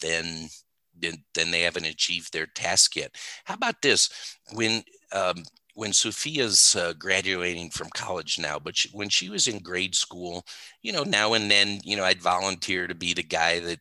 then 0.00 0.48
then, 0.98 1.24
then 1.34 1.50
they 1.50 1.62
haven't 1.62 1.84
achieved 1.84 2.32
their 2.32 2.46
task 2.46 2.96
yet. 2.96 3.14
How 3.44 3.54
about 3.54 3.82
this? 3.82 4.08
When 4.52 4.82
um, 5.12 5.44
when 5.74 5.92
Sophia's 5.92 6.74
uh, 6.74 6.94
graduating 6.98 7.70
from 7.70 7.88
college 7.94 8.38
now, 8.38 8.58
but 8.58 8.76
she, 8.76 8.88
when 8.92 9.10
she 9.10 9.28
was 9.28 9.46
in 9.46 9.58
grade 9.58 9.94
school, 9.94 10.44
you 10.82 10.90
know, 10.90 11.02
now 11.02 11.34
and 11.34 11.50
then, 11.50 11.80
you 11.84 11.96
know, 11.96 12.04
I'd 12.04 12.22
volunteer 12.22 12.86
to 12.86 12.94
be 12.94 13.12
the 13.12 13.22
guy 13.22 13.60
that 13.60 13.80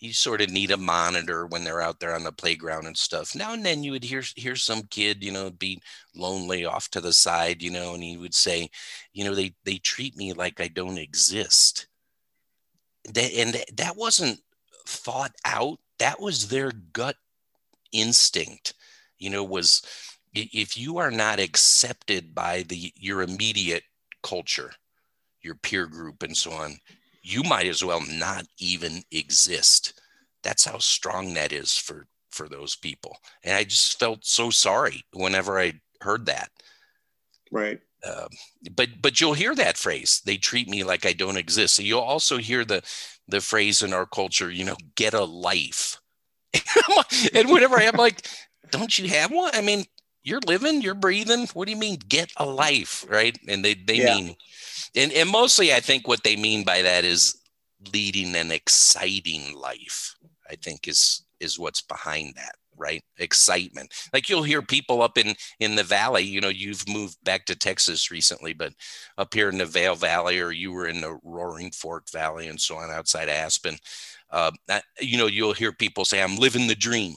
you 0.00 0.12
sort 0.12 0.40
of 0.40 0.50
need 0.50 0.70
a 0.70 0.76
monitor 0.76 1.46
when 1.46 1.64
they're 1.64 1.80
out 1.80 1.98
there 1.98 2.14
on 2.14 2.24
the 2.24 2.32
playground 2.32 2.86
and 2.86 2.96
stuff. 2.96 3.34
Now 3.34 3.52
and 3.52 3.64
then 3.64 3.82
you 3.82 3.92
would 3.92 4.04
hear 4.04 4.22
hear 4.36 4.56
some 4.56 4.82
kid, 4.84 5.24
you 5.24 5.32
know, 5.32 5.50
be 5.50 5.80
lonely 6.14 6.64
off 6.64 6.88
to 6.90 7.00
the 7.00 7.12
side, 7.12 7.62
you 7.62 7.70
know, 7.70 7.94
and 7.94 8.02
he 8.02 8.16
would 8.16 8.34
say, 8.34 8.70
you 9.12 9.24
know, 9.24 9.34
they 9.34 9.54
they 9.64 9.78
treat 9.78 10.16
me 10.16 10.32
like 10.32 10.60
I 10.60 10.68
don't 10.68 10.98
exist. 10.98 11.88
That 13.12 13.32
and 13.32 13.56
that 13.76 13.96
wasn't 13.96 14.40
thought 14.86 15.32
out. 15.44 15.78
That 15.98 16.20
was 16.20 16.48
their 16.48 16.70
gut 16.92 17.16
instinct. 17.92 18.74
You 19.18 19.30
know, 19.30 19.42
was 19.42 19.82
if 20.34 20.78
you 20.78 20.98
are 20.98 21.10
not 21.10 21.40
accepted 21.40 22.34
by 22.34 22.62
the 22.62 22.92
your 22.96 23.22
immediate 23.22 23.82
culture, 24.22 24.72
your 25.42 25.56
peer 25.56 25.86
group 25.86 26.22
and 26.22 26.36
so 26.36 26.52
on, 26.52 26.76
you 27.22 27.42
might 27.42 27.66
as 27.66 27.84
well 27.84 28.02
not 28.08 28.46
even 28.58 29.02
exist 29.10 30.00
that's 30.42 30.64
how 30.64 30.78
strong 30.78 31.34
that 31.34 31.52
is 31.52 31.76
for 31.76 32.06
for 32.30 32.48
those 32.48 32.76
people. 32.76 33.16
And 33.42 33.56
I 33.56 33.64
just 33.64 33.98
felt 33.98 34.24
so 34.24 34.50
sorry 34.50 35.02
whenever 35.12 35.58
I 35.58 35.74
heard 36.00 36.26
that. 36.26 36.50
Right. 37.50 37.80
Uh, 38.06 38.28
but 38.76 38.88
but 39.02 39.20
you'll 39.20 39.34
hear 39.34 39.54
that 39.54 39.76
phrase. 39.76 40.22
They 40.24 40.36
treat 40.36 40.68
me 40.68 40.84
like 40.84 41.04
I 41.04 41.12
don't 41.12 41.36
exist. 41.36 41.74
So 41.74 41.82
you'll 41.82 42.00
also 42.00 42.38
hear 42.38 42.64
the 42.64 42.82
the 43.26 43.40
phrase 43.40 43.82
in 43.82 43.92
our 43.92 44.06
culture. 44.06 44.50
You 44.50 44.64
know, 44.64 44.76
get 44.94 45.14
a 45.14 45.24
life. 45.24 46.00
and 47.34 47.50
whenever 47.50 47.78
I'm 47.78 47.96
like, 47.98 48.26
don't 48.70 48.98
you 48.98 49.08
have 49.08 49.30
one? 49.30 49.50
I 49.52 49.60
mean, 49.60 49.84
you're 50.22 50.40
living, 50.46 50.80
you're 50.80 50.94
breathing. 50.94 51.48
What 51.54 51.66
do 51.66 51.72
you 51.72 51.78
mean, 51.78 51.98
get 52.08 52.32
a 52.36 52.46
life, 52.46 53.04
right? 53.08 53.36
And 53.48 53.64
they 53.64 53.74
they 53.74 53.96
yeah. 53.96 54.14
mean, 54.14 54.36
and 54.94 55.12
and 55.12 55.30
mostly 55.30 55.72
I 55.72 55.80
think 55.80 56.06
what 56.06 56.22
they 56.24 56.36
mean 56.36 56.64
by 56.64 56.82
that 56.82 57.04
is 57.04 57.36
leading 57.92 58.34
an 58.34 58.50
exciting 58.50 59.54
life. 59.56 60.14
I 60.50 60.56
think 60.56 60.88
is 60.88 61.24
is 61.40 61.58
what's 61.58 61.82
behind 61.82 62.34
that 62.36 62.54
right 62.78 63.02
excitement 63.18 63.92
like 64.12 64.28
you'll 64.28 64.42
hear 64.42 64.62
people 64.62 65.02
up 65.02 65.18
in 65.18 65.34
in 65.58 65.74
the 65.74 65.82
valley 65.82 66.22
you 66.22 66.40
know 66.40 66.48
you've 66.48 66.88
moved 66.88 67.16
back 67.24 67.44
to 67.44 67.56
texas 67.56 68.10
recently 68.10 68.52
but 68.52 68.72
up 69.18 69.34
here 69.34 69.48
in 69.48 69.58
the 69.58 69.66
Vail 69.66 69.96
valley 69.96 70.38
or 70.38 70.52
you 70.52 70.72
were 70.72 70.86
in 70.86 71.00
the 71.00 71.18
roaring 71.24 71.70
fork 71.72 72.08
valley 72.10 72.46
and 72.46 72.60
so 72.60 72.76
on 72.76 72.90
outside 72.90 73.28
aspen 73.28 73.76
uh, 74.30 74.50
you 75.00 75.18
know 75.18 75.26
you'll 75.26 75.52
hear 75.52 75.72
people 75.72 76.04
say 76.04 76.22
i'm 76.22 76.36
living 76.36 76.68
the 76.68 76.74
dream 76.74 77.14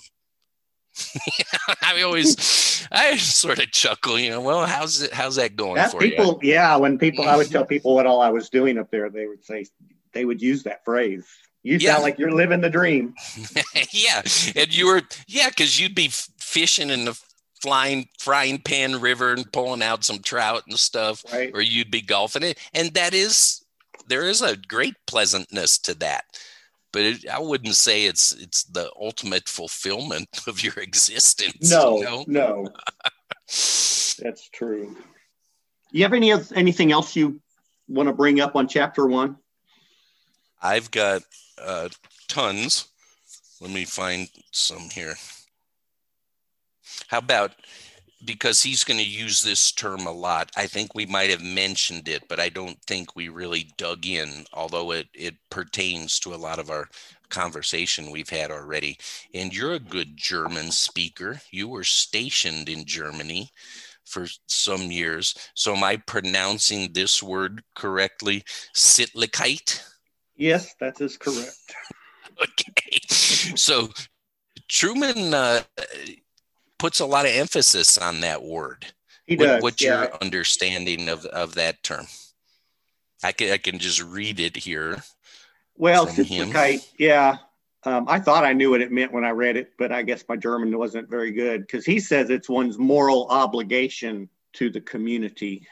I 1.81 2.01
always, 2.01 2.87
I 2.91 3.17
sort 3.17 3.59
of 3.59 3.71
chuckle, 3.71 4.19
you 4.19 4.29
know. 4.29 4.41
Well, 4.41 4.65
how's 4.65 5.01
it? 5.01 5.13
How's 5.13 5.35
that 5.35 5.55
going 5.55 5.75
that 5.75 5.91
for 5.91 5.99
people, 5.99 6.39
you? 6.41 6.51
Yeah, 6.51 6.75
when 6.75 6.97
people, 6.97 7.27
I 7.27 7.35
would 7.37 7.47
mm-hmm. 7.47 7.53
tell 7.53 7.65
people 7.65 7.95
what 7.95 8.05
all 8.05 8.21
I 8.21 8.29
was 8.29 8.49
doing 8.49 8.77
up 8.77 8.91
there, 8.91 9.09
they 9.09 9.27
would 9.27 9.43
say, 9.43 9.65
they 10.13 10.25
would 10.25 10.41
use 10.41 10.63
that 10.63 10.83
phrase. 10.83 11.25
You 11.63 11.77
yeah. 11.77 11.91
sound 11.91 12.03
like 12.03 12.17
you're 12.17 12.31
living 12.31 12.61
the 12.61 12.69
dream. 12.69 13.13
yeah, 13.91 14.21
and 14.55 14.75
you 14.75 14.87
were 14.87 15.01
yeah, 15.27 15.49
because 15.49 15.79
you'd 15.79 15.95
be 15.95 16.09
fishing 16.39 16.89
in 16.89 17.05
the 17.05 17.19
flying 17.61 18.09
frying 18.19 18.59
pan 18.59 18.99
river 18.99 19.33
and 19.33 19.51
pulling 19.51 19.83
out 19.83 20.03
some 20.03 20.19
trout 20.19 20.63
and 20.67 20.77
stuff, 20.79 21.23
right. 21.31 21.51
or 21.53 21.61
you'd 21.61 21.91
be 21.91 22.01
golfing 22.01 22.43
it, 22.43 22.57
and 22.73 22.93
that 22.95 23.13
is 23.13 23.63
there 24.07 24.27
is 24.27 24.41
a 24.41 24.57
great 24.57 24.95
pleasantness 25.05 25.77
to 25.79 25.93
that. 25.99 26.25
But 26.91 27.01
it, 27.03 27.29
I 27.29 27.39
wouldn't 27.39 27.75
say 27.75 28.05
it's 28.05 28.33
it's 28.33 28.63
the 28.63 28.91
ultimate 28.99 29.47
fulfillment 29.47 30.27
of 30.47 30.63
your 30.63 30.73
existence. 30.77 31.71
No, 31.71 31.97
you 31.97 32.03
know? 32.03 32.25
no, 32.27 32.67
that's 33.47 34.49
true. 34.53 34.95
You 35.91 36.03
have 36.03 36.13
any 36.13 36.33
anything 36.55 36.91
else 36.91 37.15
you 37.15 37.41
want 37.87 38.07
to 38.07 38.13
bring 38.13 38.39
up 38.39 38.55
on 38.55 38.67
chapter 38.67 39.05
one? 39.07 39.37
I've 40.61 40.91
got 40.91 41.23
uh, 41.61 41.89
tons. 42.27 42.87
Let 43.59 43.71
me 43.71 43.85
find 43.85 44.29
some 44.51 44.89
here. 44.91 45.15
How 47.07 47.19
about 47.19 47.51
because 48.25 48.61
he's 48.61 48.83
going 48.83 48.99
to 48.99 49.05
use 49.05 49.41
this 49.41 49.71
term 49.71 50.05
a 50.05 50.11
lot. 50.11 50.51
I 50.55 50.67
think 50.67 50.93
we 50.93 51.05
might 51.05 51.29
have 51.29 51.43
mentioned 51.43 52.07
it, 52.07 52.23
but 52.27 52.39
I 52.39 52.49
don't 52.49 52.79
think 52.85 53.15
we 53.15 53.29
really 53.29 53.71
dug 53.77 54.05
in, 54.05 54.45
although 54.53 54.91
it, 54.91 55.07
it 55.13 55.35
pertains 55.49 56.19
to 56.19 56.33
a 56.33 56.35
lot 56.35 56.59
of 56.59 56.69
our 56.69 56.87
conversation 57.29 58.11
we've 58.11 58.29
had 58.29 58.51
already. 58.51 58.97
And 59.33 59.55
you're 59.55 59.73
a 59.73 59.79
good 59.79 60.15
German 60.15 60.71
speaker. 60.71 61.41
You 61.51 61.67
were 61.67 61.83
stationed 61.83 62.69
in 62.69 62.85
Germany 62.85 63.49
for 64.05 64.27
some 64.47 64.91
years. 64.91 65.35
So 65.55 65.75
am 65.75 65.83
I 65.83 65.97
pronouncing 65.97 66.91
this 66.91 67.23
word 67.23 67.63
correctly? 67.75 68.43
Sittlichkeit? 68.75 69.81
Yes, 70.35 70.75
that 70.79 71.01
is 71.01 71.17
correct. 71.17 71.73
okay. 72.41 72.99
So 73.55 73.89
Trueman 74.69 75.33
uh, 75.33 75.61
puts 76.81 76.99
a 76.99 77.05
lot 77.05 77.25
of 77.25 77.31
emphasis 77.31 77.99
on 77.99 78.21
that 78.21 78.43
word. 78.43 78.87
He 79.27 79.35
does. 79.35 79.61
What's 79.61 79.83
yeah. 79.83 80.01
your 80.01 80.17
understanding 80.19 81.09
of, 81.09 81.25
of 81.27 81.53
that 81.53 81.83
term? 81.83 82.07
I 83.23 83.31
can, 83.33 83.51
I 83.51 83.57
can 83.57 83.77
just 83.77 84.01
read 84.01 84.39
it 84.39 84.57
here. 84.57 85.03
Well, 85.77 86.07
kite, 86.07 86.91
yeah. 86.97 87.37
Um, 87.83 88.05
I 88.09 88.19
thought 88.19 88.43
I 88.43 88.53
knew 88.53 88.71
what 88.71 88.81
it 88.81 88.91
meant 88.91 89.13
when 89.13 89.23
I 89.23 89.29
read 89.29 89.57
it, 89.57 89.73
but 89.77 89.91
I 89.91 90.01
guess 90.01 90.23
my 90.27 90.35
German 90.35 90.75
wasn't 90.75 91.07
very 91.07 91.31
good 91.31 91.61
because 91.61 91.85
he 91.85 91.99
says 91.99 92.31
it's 92.31 92.49
one's 92.49 92.79
moral 92.79 93.27
obligation 93.29 94.27
to 94.53 94.71
the 94.71 94.81
community. 94.81 95.67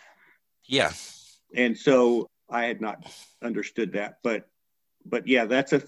Yeah. 0.66 0.92
And 1.56 1.76
so 1.76 2.30
I 2.52 2.66
had 2.66 2.82
not 2.82 3.04
understood 3.42 3.94
that, 3.94 4.20
but 4.24 4.48
but 5.06 5.28
yeah, 5.28 5.46
that's 5.46 5.74
a. 5.74 5.82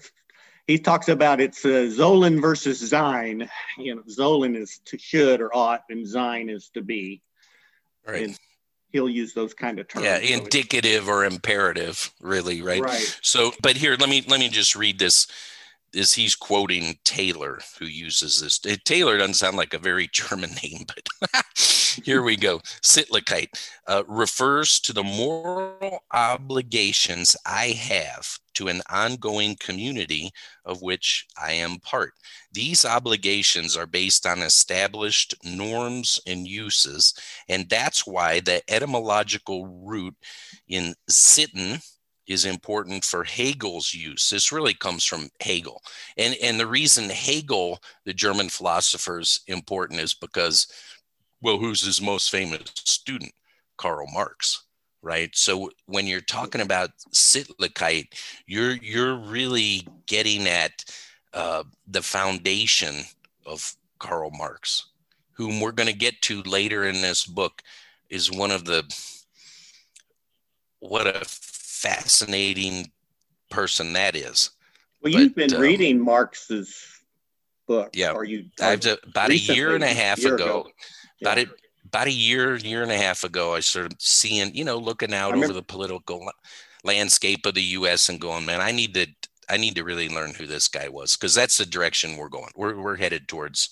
He 0.66 0.78
talks 0.78 1.08
about 1.08 1.40
it's 1.40 1.64
uh, 1.64 1.90
Sollen 1.90 2.40
versus 2.40 2.88
Sein. 2.90 3.48
You 3.78 3.96
know, 3.96 4.02
Sollen 4.02 4.56
is 4.56 4.80
to 4.86 4.98
should 4.98 5.40
or 5.40 5.54
ought, 5.54 5.82
and 5.90 6.06
Sein 6.06 6.48
is 6.48 6.70
to 6.74 6.82
be. 6.82 7.22
Right. 8.06 8.24
And 8.24 8.38
he'll 8.90 9.08
use 9.08 9.34
those 9.34 9.54
kind 9.54 9.78
of 9.78 9.88
terms. 9.88 10.04
Yeah, 10.04 10.18
indicative 10.18 11.08
or 11.08 11.24
imperative, 11.24 12.12
really, 12.20 12.62
right? 12.62 12.82
Right. 12.82 13.18
So, 13.22 13.52
but 13.62 13.76
here, 13.76 13.96
let 13.98 14.08
me 14.08 14.24
let 14.28 14.38
me 14.38 14.48
just 14.48 14.76
read 14.76 14.98
this 14.98 15.26
is 15.94 16.12
he's 16.12 16.34
quoting 16.34 16.98
Taylor, 17.04 17.60
who 17.78 17.86
uses 17.86 18.40
this. 18.40 18.58
Taylor 18.84 19.18
doesn't 19.18 19.34
sound 19.34 19.56
like 19.56 19.74
a 19.74 19.78
very 19.78 20.08
German 20.12 20.50
name, 20.62 20.84
but 20.86 21.44
here 22.04 22.22
we 22.22 22.36
go. 22.36 22.58
Sittlichkeit 22.82 23.48
uh, 23.86 24.02
refers 24.06 24.80
to 24.80 24.92
the 24.92 25.02
moral 25.02 26.00
obligations 26.12 27.36
I 27.46 27.68
have 27.68 28.38
to 28.54 28.68
an 28.68 28.82
ongoing 28.90 29.56
community 29.56 30.30
of 30.64 30.82
which 30.82 31.26
I 31.40 31.52
am 31.52 31.78
part. 31.78 32.12
These 32.52 32.84
obligations 32.84 33.76
are 33.76 33.86
based 33.86 34.26
on 34.26 34.40
established 34.40 35.34
norms 35.42 36.20
and 36.26 36.46
uses, 36.46 37.14
and 37.48 37.68
that's 37.68 38.06
why 38.06 38.40
the 38.40 38.62
etymological 38.68 39.66
root 39.66 40.14
in 40.68 40.94
sitten 41.08 41.80
is 42.26 42.44
important 42.44 43.04
for 43.04 43.24
Hegel's 43.24 43.92
use. 43.92 44.30
This 44.30 44.52
really 44.52 44.74
comes 44.74 45.04
from 45.04 45.28
Hegel. 45.40 45.82
And, 46.16 46.36
and 46.42 46.58
the 46.58 46.66
reason 46.66 47.10
Hegel, 47.10 47.80
the 48.04 48.14
German 48.14 48.48
philosopher, 48.48 49.20
is 49.20 49.40
important 49.46 50.00
is 50.00 50.14
because, 50.14 50.66
well, 51.40 51.58
who's 51.58 51.84
his 51.84 52.00
most 52.00 52.30
famous 52.30 52.60
student? 52.74 53.32
Karl 53.76 54.06
Marx, 54.12 54.64
right? 55.02 55.34
So 55.34 55.70
when 55.86 56.06
you're 56.06 56.20
talking 56.20 56.60
about 56.60 56.90
Sittlichkeit, 57.12 58.06
you're, 58.46 58.76
you're 58.76 59.16
really 59.16 59.86
getting 60.06 60.46
at 60.46 60.84
uh, 61.34 61.64
the 61.88 62.02
foundation 62.02 63.02
of 63.44 63.74
Karl 63.98 64.30
Marx, 64.30 64.86
whom 65.32 65.60
we're 65.60 65.72
going 65.72 65.88
to 65.88 65.92
get 65.92 66.20
to 66.22 66.42
later 66.42 66.84
in 66.84 67.00
this 67.00 67.26
book, 67.26 67.62
is 68.10 68.30
one 68.30 68.50
of 68.50 68.64
the 68.64 68.84
what 70.80 71.06
a 71.06 71.24
fascinating 71.82 72.90
person 73.50 73.92
that 73.92 74.14
is. 74.14 74.50
Well, 75.02 75.12
you've 75.12 75.34
been 75.34 75.52
um, 75.54 75.60
reading 75.60 76.00
Marx's 76.00 76.76
book. 77.66 77.90
Yeah, 77.94 78.12
are 78.12 78.24
you? 78.24 78.46
I've 78.60 78.86
about 79.04 79.30
a 79.30 79.36
year 79.36 79.74
and 79.74 79.82
a 79.82 79.88
half 79.88 80.20
ago, 80.20 80.34
ago. 80.34 80.68
Yeah. 81.20 81.28
about 81.28 81.38
it 81.38 81.48
about 81.86 82.06
a 82.06 82.12
year 82.12 82.56
year 82.56 82.82
and 82.82 82.92
a 82.92 82.96
half 82.96 83.24
ago. 83.24 83.54
I 83.54 83.60
started 83.60 84.00
seeing, 84.00 84.54
you 84.54 84.64
know, 84.64 84.78
looking 84.78 85.12
out 85.12 85.34
over 85.34 85.52
the 85.52 85.62
political 85.62 86.30
landscape 86.84 87.44
of 87.46 87.54
the 87.54 87.62
U.S. 87.62 88.08
and 88.08 88.20
going, 88.20 88.46
man, 88.46 88.60
I 88.60 88.70
need 88.70 88.94
to 88.94 89.06
I 89.48 89.56
need 89.56 89.74
to 89.74 89.84
really 89.84 90.08
learn 90.08 90.34
who 90.34 90.46
this 90.46 90.68
guy 90.68 90.88
was 90.88 91.16
because 91.16 91.34
that's 91.34 91.58
the 91.58 91.66
direction 91.66 92.16
we're 92.16 92.28
going. 92.28 92.52
We're 92.56 92.80
we're 92.80 92.96
headed 92.96 93.26
towards 93.26 93.70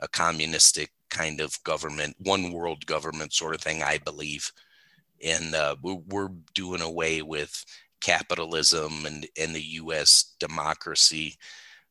a 0.00 0.08
communistic 0.08 0.90
kind 1.10 1.40
of 1.40 1.62
government, 1.62 2.16
one 2.18 2.50
world 2.50 2.84
government 2.86 3.32
sort 3.32 3.54
of 3.54 3.60
thing, 3.60 3.82
I 3.82 3.98
believe 3.98 4.50
and 5.24 5.54
uh, 5.54 5.76
we're 5.82 6.30
doing 6.54 6.80
away 6.80 7.22
with 7.22 7.64
capitalism 8.00 9.06
and, 9.06 9.26
and 9.40 9.54
the 9.54 9.62
U.S. 9.62 10.34
democracy. 10.38 11.36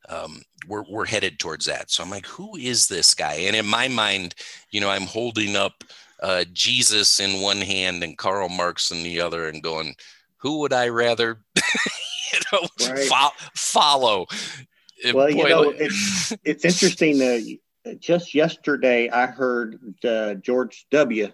Um, 0.09 0.41
we're, 0.67 0.83
we're 0.89 1.05
headed 1.05 1.39
towards 1.39 1.65
that. 1.65 1.89
So 1.89 2.03
I'm 2.03 2.09
like, 2.09 2.27
who 2.27 2.55
is 2.55 2.87
this 2.87 3.13
guy? 3.13 3.33
And 3.33 3.55
in 3.55 3.65
my 3.65 3.87
mind, 3.87 4.35
you 4.69 4.79
know, 4.79 4.89
I'm 4.89 5.07
holding 5.07 5.55
up 5.55 5.83
uh, 6.21 6.45
Jesus 6.53 7.19
in 7.19 7.41
one 7.41 7.61
hand 7.61 8.03
and 8.03 8.17
Karl 8.17 8.49
Marx 8.49 8.91
in 8.91 9.03
the 9.03 9.19
other, 9.21 9.47
and 9.47 9.63
going, 9.63 9.95
who 10.37 10.59
would 10.59 10.73
I 10.73 10.89
rather, 10.89 11.39
you 11.55 12.39
know, 12.51 12.67
right. 12.89 13.07
fo- 13.07 13.49
follow? 13.55 14.27
Well, 15.13 15.29
you 15.29 15.49
know, 15.49 15.73
it's 15.75 16.33
it's 16.45 16.63
interesting. 16.63 17.21
Uh, 17.21 17.93
just 17.99 18.33
yesterday, 18.33 19.09
I 19.09 19.25
heard 19.25 19.79
uh, 20.05 20.35
George 20.35 20.85
W. 20.91 21.29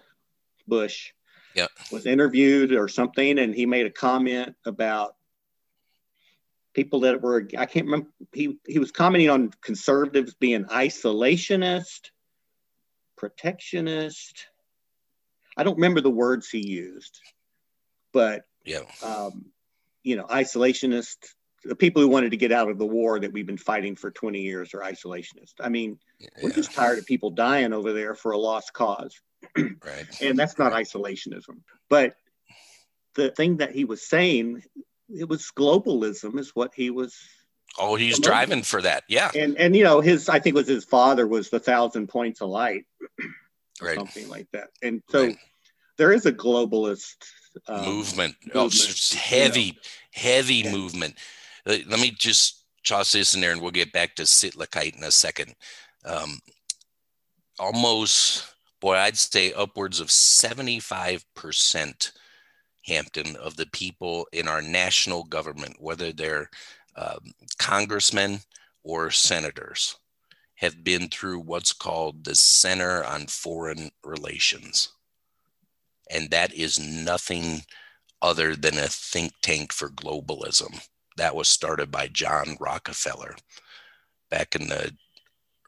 Bush 0.66 1.12
yeah. 1.60 1.66
was 1.92 2.06
interviewed 2.06 2.72
or 2.72 2.88
something, 2.88 3.38
and 3.38 3.54
he 3.54 3.66
made 3.66 3.86
a 3.86 3.90
comment 3.90 4.54
about 4.64 5.16
people 6.72 7.00
that 7.00 7.20
were 7.20 7.48
I 7.56 7.66
can't 7.66 7.86
remember 7.86 8.08
he 8.32 8.58
he 8.66 8.78
was 8.78 8.90
commenting 8.90 9.30
on 9.30 9.50
conservatives 9.60 10.34
being 10.34 10.64
isolationist, 10.64 12.10
protectionist. 13.16 14.46
I 15.56 15.64
don't 15.64 15.76
remember 15.76 16.00
the 16.00 16.10
words 16.10 16.48
he 16.48 16.66
used, 16.66 17.20
but 18.12 18.44
yeah, 18.64 18.80
um, 19.02 19.46
you 20.02 20.16
know, 20.16 20.24
isolationist, 20.24 21.16
the 21.64 21.74
people 21.74 22.02
who 22.02 22.08
wanted 22.08 22.30
to 22.30 22.36
get 22.36 22.52
out 22.52 22.70
of 22.70 22.78
the 22.78 22.86
war 22.86 23.18
that 23.20 23.32
we've 23.32 23.46
been 23.46 23.58
fighting 23.58 23.96
for 23.96 24.10
20 24.10 24.40
years 24.40 24.74
are 24.74 24.80
isolationists. 24.80 25.54
I 25.60 25.68
mean, 25.68 25.98
yeah. 26.18 26.28
we're 26.42 26.52
just 26.52 26.72
tired 26.72 26.98
of 26.98 27.06
people 27.06 27.30
dying 27.30 27.72
over 27.72 27.92
there 27.92 28.14
for 28.14 28.32
a 28.32 28.38
lost 28.38 28.72
cause. 28.72 29.20
Right. 29.56 30.06
And 30.22 30.38
that's 30.38 30.58
not 30.58 30.72
isolationism. 30.72 31.60
But 31.88 32.14
the 33.14 33.30
thing 33.30 33.58
that 33.58 33.72
he 33.72 33.84
was 33.84 34.08
saying, 34.08 34.62
it 35.08 35.28
was 35.28 35.50
globalism, 35.56 36.38
is 36.38 36.54
what 36.54 36.72
he 36.74 36.90
was. 36.90 37.16
Oh, 37.78 37.94
he's 37.94 38.18
promoting. 38.18 38.22
driving 38.22 38.62
for 38.62 38.82
that. 38.82 39.04
Yeah. 39.08 39.30
And 39.34 39.56
and 39.56 39.76
you 39.76 39.84
know, 39.84 40.00
his 40.00 40.28
I 40.28 40.38
think 40.38 40.56
was 40.56 40.68
his 40.68 40.84
father 40.84 41.26
was 41.26 41.50
the 41.50 41.60
thousand 41.60 42.08
points 42.08 42.40
of 42.40 42.48
light. 42.48 42.84
right. 43.80 43.96
Something 43.96 44.28
like 44.28 44.48
that. 44.52 44.70
And 44.82 45.02
so 45.08 45.26
right. 45.26 45.36
there 45.96 46.12
is 46.12 46.26
a 46.26 46.32
globalist 46.32 47.16
um, 47.66 47.84
movement. 47.84 48.36
Oh, 48.54 48.64
movement. 48.64 49.12
Oh, 49.14 49.18
heavy, 49.18 49.60
you 49.60 49.72
know. 49.72 49.78
heavy 50.12 50.54
yeah. 50.54 50.72
movement. 50.72 51.14
Uh, 51.66 51.76
let 51.88 52.00
me 52.00 52.10
just 52.10 52.64
toss 52.84 53.12
this 53.12 53.34
in 53.34 53.40
there 53.40 53.52
and 53.52 53.60
we'll 53.60 53.70
get 53.70 53.92
back 53.92 54.14
to 54.16 54.22
Sittlichkeit 54.22 54.96
in 54.96 55.04
a 55.04 55.10
second. 55.10 55.54
Um, 56.04 56.38
almost, 57.58 58.49
boy, 58.80 58.96
I'd 58.96 59.16
say 59.16 59.52
upwards 59.52 60.00
of 60.00 60.08
75% 60.08 62.12
Hampton 62.86 63.36
of 63.36 63.56
the 63.56 63.66
people 63.66 64.26
in 64.32 64.48
our 64.48 64.62
national 64.62 65.24
government, 65.24 65.76
whether 65.78 66.12
they're 66.12 66.50
um, 66.96 67.32
congressmen 67.58 68.40
or 68.82 69.10
senators, 69.10 69.96
have 70.56 70.82
been 70.82 71.08
through 71.08 71.40
what's 71.40 71.72
called 71.72 72.24
the 72.24 72.34
Center 72.34 73.04
on 73.04 73.26
Foreign 73.26 73.90
Relations. 74.04 74.92
And 76.10 76.30
that 76.30 76.52
is 76.52 76.80
nothing 76.80 77.62
other 78.20 78.56
than 78.56 78.78
a 78.78 78.88
think 78.88 79.32
tank 79.42 79.72
for 79.72 79.88
globalism 79.88 80.80
that 81.16 81.34
was 81.34 81.48
started 81.48 81.90
by 81.90 82.08
John 82.08 82.56
Rockefeller 82.60 83.36
back 84.30 84.54
in 84.54 84.68
the 84.68 84.92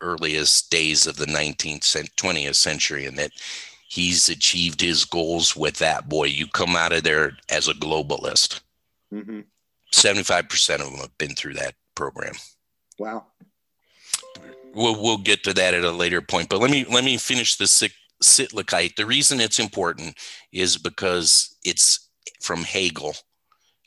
earliest 0.03 0.71
days 0.71 1.07
of 1.07 1.17
the 1.17 1.27
19th 1.27 1.81
20th 2.17 2.55
century 2.55 3.07
and 3.07 3.19
that 3.19 3.31
he's 3.89 4.29
achieved 4.29 4.81
his 4.81 5.05
goals 5.05 5.57
with 5.57 5.79
that 5.79 6.09
boy 6.09 6.25
you 6.25 6.47
come 6.47 6.77
out 6.77 6.93
of 6.93 7.03
there 7.03 7.33
as 7.49 7.69
a 7.69 7.75
globalist 7.75 8.61
mm-hmm. 9.13 9.41
75% 9.93 10.75
of 10.75 10.91
them 10.91 10.97
have 10.97 11.17
been 11.19 11.35
through 11.35 11.55
that 11.55 11.75
program 11.95 12.35
wow 12.99 13.25
we'll, 14.75 15.01
we'll 15.01 15.19
get 15.19 15.45
to 15.45 15.55
that 15.55 15.75
at 15.75 15.85
a 15.85 15.91
later 15.91 16.21
point 16.21 16.49
but 16.49 16.61
let 16.61 16.71
me 16.71 16.85
let 16.91 17.05
me 17.05 17.17
finish 17.17 17.57
the 17.57 17.69
Sittlichkeit. 18.23 18.97
The 18.97 19.07
reason 19.07 19.41
it's 19.41 19.59
important 19.59 20.17
is 20.53 20.79
because 20.79 21.57
it's 21.65 22.09
from 22.41 22.63
Hegel 22.63 23.15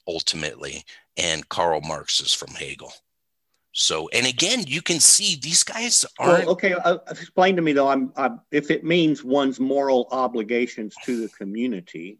ultimately 0.07 0.83
and 1.17 1.47
Karl 1.49 1.81
Marx 1.81 2.21
is 2.21 2.33
from 2.33 2.53
Hegel. 2.53 2.93
So, 3.77 4.07
and 4.13 4.25
again, 4.25 4.63
you 4.67 4.81
can 4.81 5.01
see 5.01 5.35
these 5.35 5.63
guys 5.63 6.05
are 6.17 6.29
well, 6.29 6.49
okay. 6.51 6.71
Uh, 6.71 6.97
explain 7.09 7.57
to 7.57 7.61
me 7.61 7.73
though. 7.73 7.89
I'm, 7.89 8.13
I'm, 8.15 8.39
if 8.49 8.71
it 8.71 8.85
means 8.85 9.21
one's 9.21 9.59
moral 9.59 10.07
obligations 10.11 10.95
to 11.03 11.19
the 11.19 11.27
community, 11.27 12.19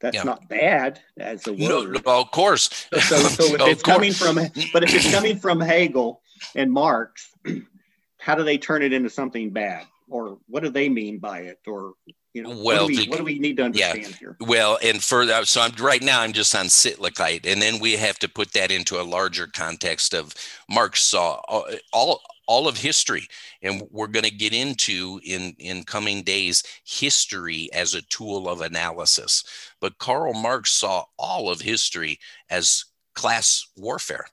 that's 0.00 0.16
yeah. 0.16 0.24
not 0.24 0.48
bad 0.48 0.98
as 1.16 1.46
a 1.46 1.52
word. 1.52 1.60
No, 1.60 1.84
no 1.84 2.20
of 2.20 2.32
course. 2.32 2.88
So, 2.92 2.98
so 2.98 3.44
if 3.54 3.60
it's 3.60 3.82
coming 3.84 4.12
from, 4.12 4.40
but 4.72 4.82
if 4.82 4.92
it's 4.92 5.10
coming 5.14 5.38
from 5.38 5.60
Hegel 5.60 6.20
and 6.56 6.72
Marx, 6.72 7.30
how 8.18 8.34
do 8.34 8.42
they 8.42 8.58
turn 8.58 8.82
it 8.82 8.92
into 8.92 9.08
something 9.08 9.50
bad, 9.50 9.86
or 10.10 10.38
what 10.46 10.62
do 10.62 10.68
they 10.68 10.88
mean 10.88 11.18
by 11.18 11.40
it, 11.40 11.60
or 11.66 11.94
you 12.34 12.42
know, 12.42 12.50
well, 12.50 12.84
what 12.84 12.92
do, 12.92 12.96
we, 12.96 13.08
what 13.08 13.18
do 13.18 13.24
we 13.24 13.38
need 13.38 13.56
to 13.56 13.64
understand 13.64 13.98
yeah, 13.98 14.16
here? 14.16 14.36
Well, 14.40 14.78
and 14.82 15.02
further, 15.02 15.32
uh, 15.32 15.44
so 15.44 15.60
I'm 15.60 15.72
right 15.80 16.02
now 16.02 16.20
I'm 16.20 16.32
just 16.32 16.54
on 16.54 16.66
Sittlichkeit, 16.66 17.44
and 17.44 17.60
then 17.60 17.80
we 17.80 17.96
have 17.96 18.18
to 18.20 18.28
put 18.28 18.52
that 18.52 18.70
into 18.70 19.00
a 19.00 19.02
larger 19.02 19.46
context 19.48 20.14
of 20.14 20.34
Marx 20.68 21.02
saw 21.02 21.40
uh, 21.48 21.76
all 21.92 22.20
all 22.46 22.68
of 22.68 22.76
history, 22.76 23.26
and 23.62 23.82
we're 23.90 24.06
going 24.06 24.24
to 24.24 24.30
get 24.30 24.52
into 24.52 25.20
in 25.24 25.54
in 25.58 25.84
coming 25.84 26.22
days 26.22 26.62
history 26.84 27.68
as 27.72 27.94
a 27.94 28.02
tool 28.02 28.48
of 28.48 28.60
analysis. 28.60 29.44
But 29.80 29.98
Karl 29.98 30.34
Marx 30.34 30.72
saw 30.72 31.04
all 31.18 31.50
of 31.50 31.60
history 31.60 32.18
as 32.48 32.84
class 33.14 33.66
warfare. 33.76 34.26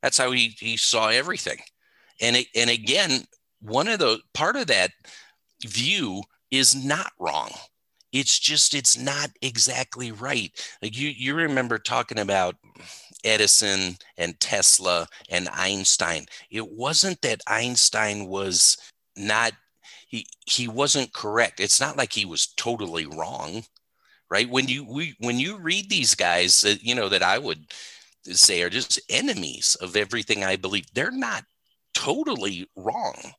That's 0.00 0.18
how 0.18 0.30
he 0.30 0.54
he 0.58 0.76
saw 0.76 1.08
everything, 1.08 1.58
and 2.20 2.36
it, 2.36 2.46
and 2.54 2.70
again, 2.70 3.26
one 3.62 3.88
of 3.88 3.98
the 3.98 4.20
part 4.34 4.56
of 4.56 4.66
that 4.66 4.90
view 5.64 6.22
is 6.50 6.74
not 6.74 7.12
wrong. 7.18 7.50
It's 8.12 8.38
just 8.38 8.74
it's 8.74 8.98
not 8.98 9.30
exactly 9.40 10.12
right. 10.12 10.52
Like 10.82 10.96
you 10.98 11.08
you 11.08 11.34
remember 11.34 11.78
talking 11.78 12.18
about 12.18 12.56
Edison 13.24 13.96
and 14.18 14.38
Tesla 14.38 15.08
and 15.30 15.48
Einstein. 15.48 16.26
It 16.50 16.70
wasn't 16.70 17.22
that 17.22 17.40
Einstein 17.46 18.26
was 18.26 18.76
not 19.16 19.52
he 20.08 20.26
he 20.46 20.68
wasn't 20.68 21.14
correct. 21.14 21.58
It's 21.60 21.80
not 21.80 21.96
like 21.96 22.12
he 22.12 22.26
was 22.26 22.48
totally 22.48 23.06
wrong, 23.06 23.64
right? 24.30 24.48
When 24.48 24.68
you 24.68 24.84
we 24.84 25.14
when 25.20 25.38
you 25.38 25.56
read 25.58 25.88
these 25.88 26.14
guys 26.14 26.60
that 26.62 26.82
you 26.82 26.94
know 26.94 27.08
that 27.08 27.22
I 27.22 27.38
would 27.38 27.72
say 28.24 28.62
are 28.62 28.70
just 28.70 29.00
enemies 29.08 29.74
of 29.80 29.96
everything 29.96 30.44
I 30.44 30.56
believe, 30.56 30.86
they're 30.94 31.10
not 31.10 31.44
totally 31.94 32.68
wrong. 32.76 33.32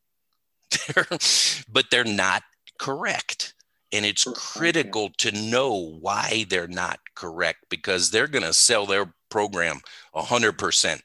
They're, 0.88 1.07
but 1.71 1.86
they're 1.91 2.03
not 2.03 2.43
correct. 2.80 3.53
And 3.91 4.05
it's 4.05 4.26
critical 4.36 5.11
to 5.19 5.32
know 5.32 5.97
why 5.99 6.45
they're 6.49 6.67
not 6.67 6.99
correct 7.15 7.65
because 7.69 8.09
they're 8.09 8.28
going 8.28 8.43
to 8.43 8.53
sell 8.53 8.88
their 8.88 9.13
program 9.30 9.82
100% 10.15 11.01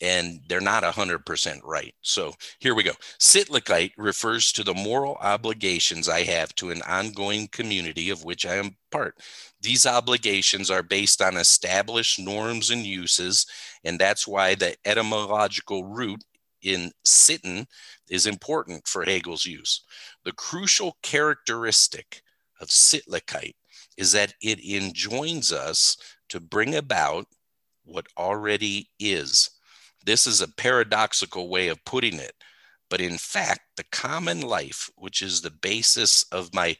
and 0.00 0.40
they're 0.48 0.60
not 0.60 0.84
100% 0.84 1.60
right. 1.64 1.94
So 2.02 2.34
here 2.60 2.74
we 2.74 2.82
go. 2.82 2.92
Sittlichkeit 3.18 3.92
refers 3.96 4.52
to 4.52 4.62
the 4.62 4.74
moral 4.74 5.16
obligations 5.20 6.08
I 6.08 6.22
have 6.22 6.54
to 6.56 6.70
an 6.70 6.82
ongoing 6.82 7.48
community 7.48 8.10
of 8.10 8.24
which 8.24 8.46
I 8.46 8.56
am 8.56 8.76
part. 8.90 9.16
These 9.60 9.86
obligations 9.86 10.70
are 10.70 10.82
based 10.82 11.20
on 11.20 11.36
established 11.36 12.20
norms 12.20 12.70
and 12.70 12.86
uses, 12.86 13.46
and 13.82 13.98
that's 13.98 14.28
why 14.28 14.54
the 14.54 14.76
etymological 14.84 15.84
root 15.84 16.22
in 16.62 16.92
sitten 17.04 17.66
is 18.08 18.26
important 18.26 18.86
for 18.86 19.04
Hegel's 19.04 19.44
use. 19.44 19.82
The 20.24 20.32
crucial 20.32 20.96
characteristic 21.02 22.22
of 22.60 22.68
Sittlichkeit 22.68 23.54
is 23.96 24.12
that 24.12 24.34
it 24.42 24.60
enjoins 24.64 25.52
us 25.52 25.96
to 26.28 26.40
bring 26.40 26.74
about 26.74 27.26
what 27.84 28.06
already 28.16 28.90
is. 28.98 29.50
This 30.04 30.26
is 30.26 30.40
a 30.40 30.48
paradoxical 30.48 31.48
way 31.48 31.68
of 31.68 31.84
putting 31.84 32.14
it, 32.14 32.34
but 32.88 33.00
in 33.00 33.18
fact, 33.18 33.60
the 33.76 33.84
common 33.90 34.40
life, 34.40 34.90
which 34.96 35.22
is 35.22 35.40
the 35.40 35.50
basis 35.50 36.24
of 36.32 36.54
my 36.54 36.76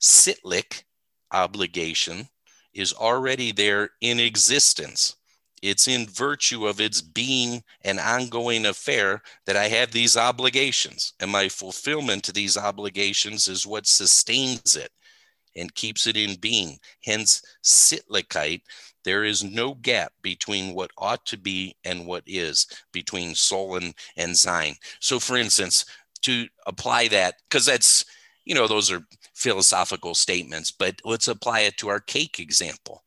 Sittlich 0.00 0.84
obligation, 1.32 2.28
is 2.72 2.92
already 2.92 3.52
there 3.52 3.90
in 4.00 4.20
existence. 4.20 5.16
It's 5.62 5.88
in 5.88 6.06
virtue 6.06 6.66
of 6.66 6.80
its 6.80 7.02
being 7.02 7.62
an 7.82 7.98
ongoing 7.98 8.66
affair 8.66 9.22
that 9.46 9.56
I 9.56 9.68
have 9.68 9.92
these 9.92 10.16
obligations, 10.16 11.12
and 11.20 11.30
my 11.30 11.48
fulfillment 11.48 12.24
to 12.24 12.32
these 12.32 12.56
obligations 12.56 13.46
is 13.48 13.66
what 13.66 13.86
sustains 13.86 14.76
it 14.76 14.90
and 15.56 15.74
keeps 15.74 16.06
it 16.06 16.16
in 16.16 16.36
being. 16.36 16.78
Hence, 17.04 17.42
Sittlichkeit, 17.62 18.62
there 19.04 19.24
is 19.24 19.42
no 19.42 19.74
gap 19.74 20.12
between 20.22 20.74
what 20.74 20.90
ought 20.96 21.24
to 21.26 21.36
be 21.36 21.74
and 21.84 22.06
what 22.06 22.22
is, 22.26 22.66
between 22.92 23.34
Sollen 23.34 23.92
and 24.16 24.36
Sein. 24.36 24.74
So, 25.00 25.18
for 25.18 25.36
instance, 25.36 25.84
to 26.22 26.46
apply 26.66 27.08
that, 27.08 27.34
because 27.48 27.66
that's, 27.66 28.04
you 28.44 28.54
know, 28.54 28.68
those 28.68 28.90
are 28.90 29.04
philosophical 29.34 30.14
statements, 30.14 30.70
but 30.70 31.00
let's 31.04 31.28
apply 31.28 31.60
it 31.60 31.76
to 31.78 31.88
our 31.88 32.00
cake 32.00 32.38
example, 32.38 33.04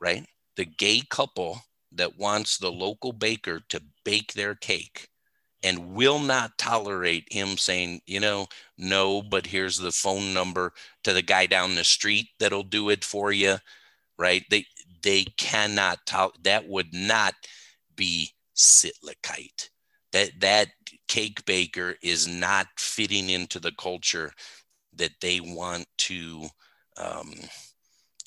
right? 0.00 0.26
The 0.60 0.66
gay 0.66 1.00
couple 1.08 1.62
that 1.90 2.18
wants 2.18 2.58
the 2.58 2.70
local 2.70 3.14
baker 3.14 3.62
to 3.70 3.80
bake 4.04 4.34
their 4.34 4.54
cake 4.54 5.08
and 5.62 5.94
will 5.94 6.18
not 6.18 6.58
tolerate 6.58 7.24
him 7.32 7.56
saying, 7.56 8.02
you 8.04 8.20
know, 8.20 8.46
no, 8.76 9.22
but 9.22 9.46
here's 9.46 9.78
the 9.78 9.90
phone 9.90 10.34
number 10.34 10.74
to 11.02 11.14
the 11.14 11.22
guy 11.22 11.46
down 11.46 11.74
the 11.76 11.82
street 11.84 12.28
that'll 12.38 12.62
do 12.62 12.90
it 12.90 13.02
for 13.06 13.32
you, 13.32 13.56
right? 14.18 14.44
They 14.50 14.66
they 15.02 15.24
cannot 15.38 16.04
to- 16.08 16.32
that 16.42 16.68
would 16.68 16.92
not 16.92 17.32
be 17.96 18.34
Sittlichkeit. 18.54 19.70
That 20.12 20.32
that 20.40 20.68
cake 21.08 21.42
baker 21.46 21.94
is 22.02 22.28
not 22.28 22.66
fitting 22.76 23.30
into 23.30 23.60
the 23.60 23.72
culture 23.72 24.34
that 24.92 25.12
they 25.22 25.40
want 25.40 25.86
to 26.00 26.48
um, 26.98 27.32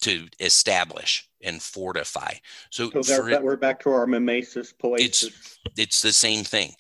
to 0.04 0.28
establish 0.40 1.28
and 1.42 1.62
fortify. 1.62 2.34
So, 2.70 2.90
so 3.02 3.42
we're 3.42 3.58
back 3.58 3.80
to 3.82 3.90
our 3.92 4.08
mimesis 4.08 4.74
poiesis. 4.74 5.00
It's 5.00 5.60
it's 5.78 6.02
the 6.02 6.14
same 6.14 6.44
thing. 6.44 6.74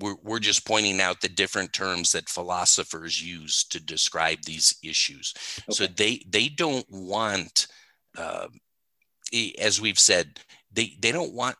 We're, 0.00 0.16
we're 0.22 0.38
just 0.38 0.64
pointing 0.64 1.00
out 1.00 1.20
the 1.20 1.28
different 1.28 1.72
terms 1.72 2.12
that 2.12 2.28
philosophers 2.28 3.20
use 3.20 3.64
to 3.64 3.80
describe 3.80 4.42
these 4.42 4.76
issues. 4.82 5.34
Okay. 5.36 5.62
So 5.70 5.86
they 5.86 6.22
they 6.28 6.48
don't 6.48 6.86
want 6.88 7.66
uh, 8.16 8.48
as 9.58 9.80
we've 9.80 9.98
said, 9.98 10.40
they, 10.72 10.96
they 11.00 11.12
don't 11.12 11.32
want, 11.32 11.56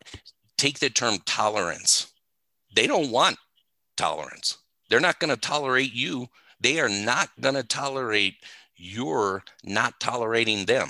take 0.57 0.79
the 0.79 0.91
term 0.91 1.19
tolerance. 1.27 2.12
They 2.75 2.87
don't 2.87 3.11
want 3.11 3.37
tolerance. 3.97 4.59
They're 4.89 5.01
not 5.01 5.19
going 5.19 5.35
to 5.35 5.41
tolerate 5.41 5.93
you. 5.93 6.29
They 6.61 6.81
are 6.81 6.89
not 6.89 7.31
going 7.41 7.55
to 7.55 7.62
tolerate 7.62 8.37
your 8.77 9.43
not 9.64 9.99
tolerating 10.01 10.66
them. 10.66 10.89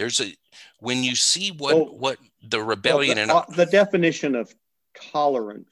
There's 0.00 0.18
a 0.18 0.34
when 0.78 1.04
you 1.04 1.14
see 1.14 1.50
what 1.50 1.76
well, 1.76 1.94
what 1.94 2.18
the 2.42 2.62
rebellion 2.62 3.18
well, 3.18 3.44
the, 3.46 3.52
and 3.52 3.56
the 3.56 3.66
definition 3.66 4.34
of 4.34 4.50
tolerance. 4.98 5.70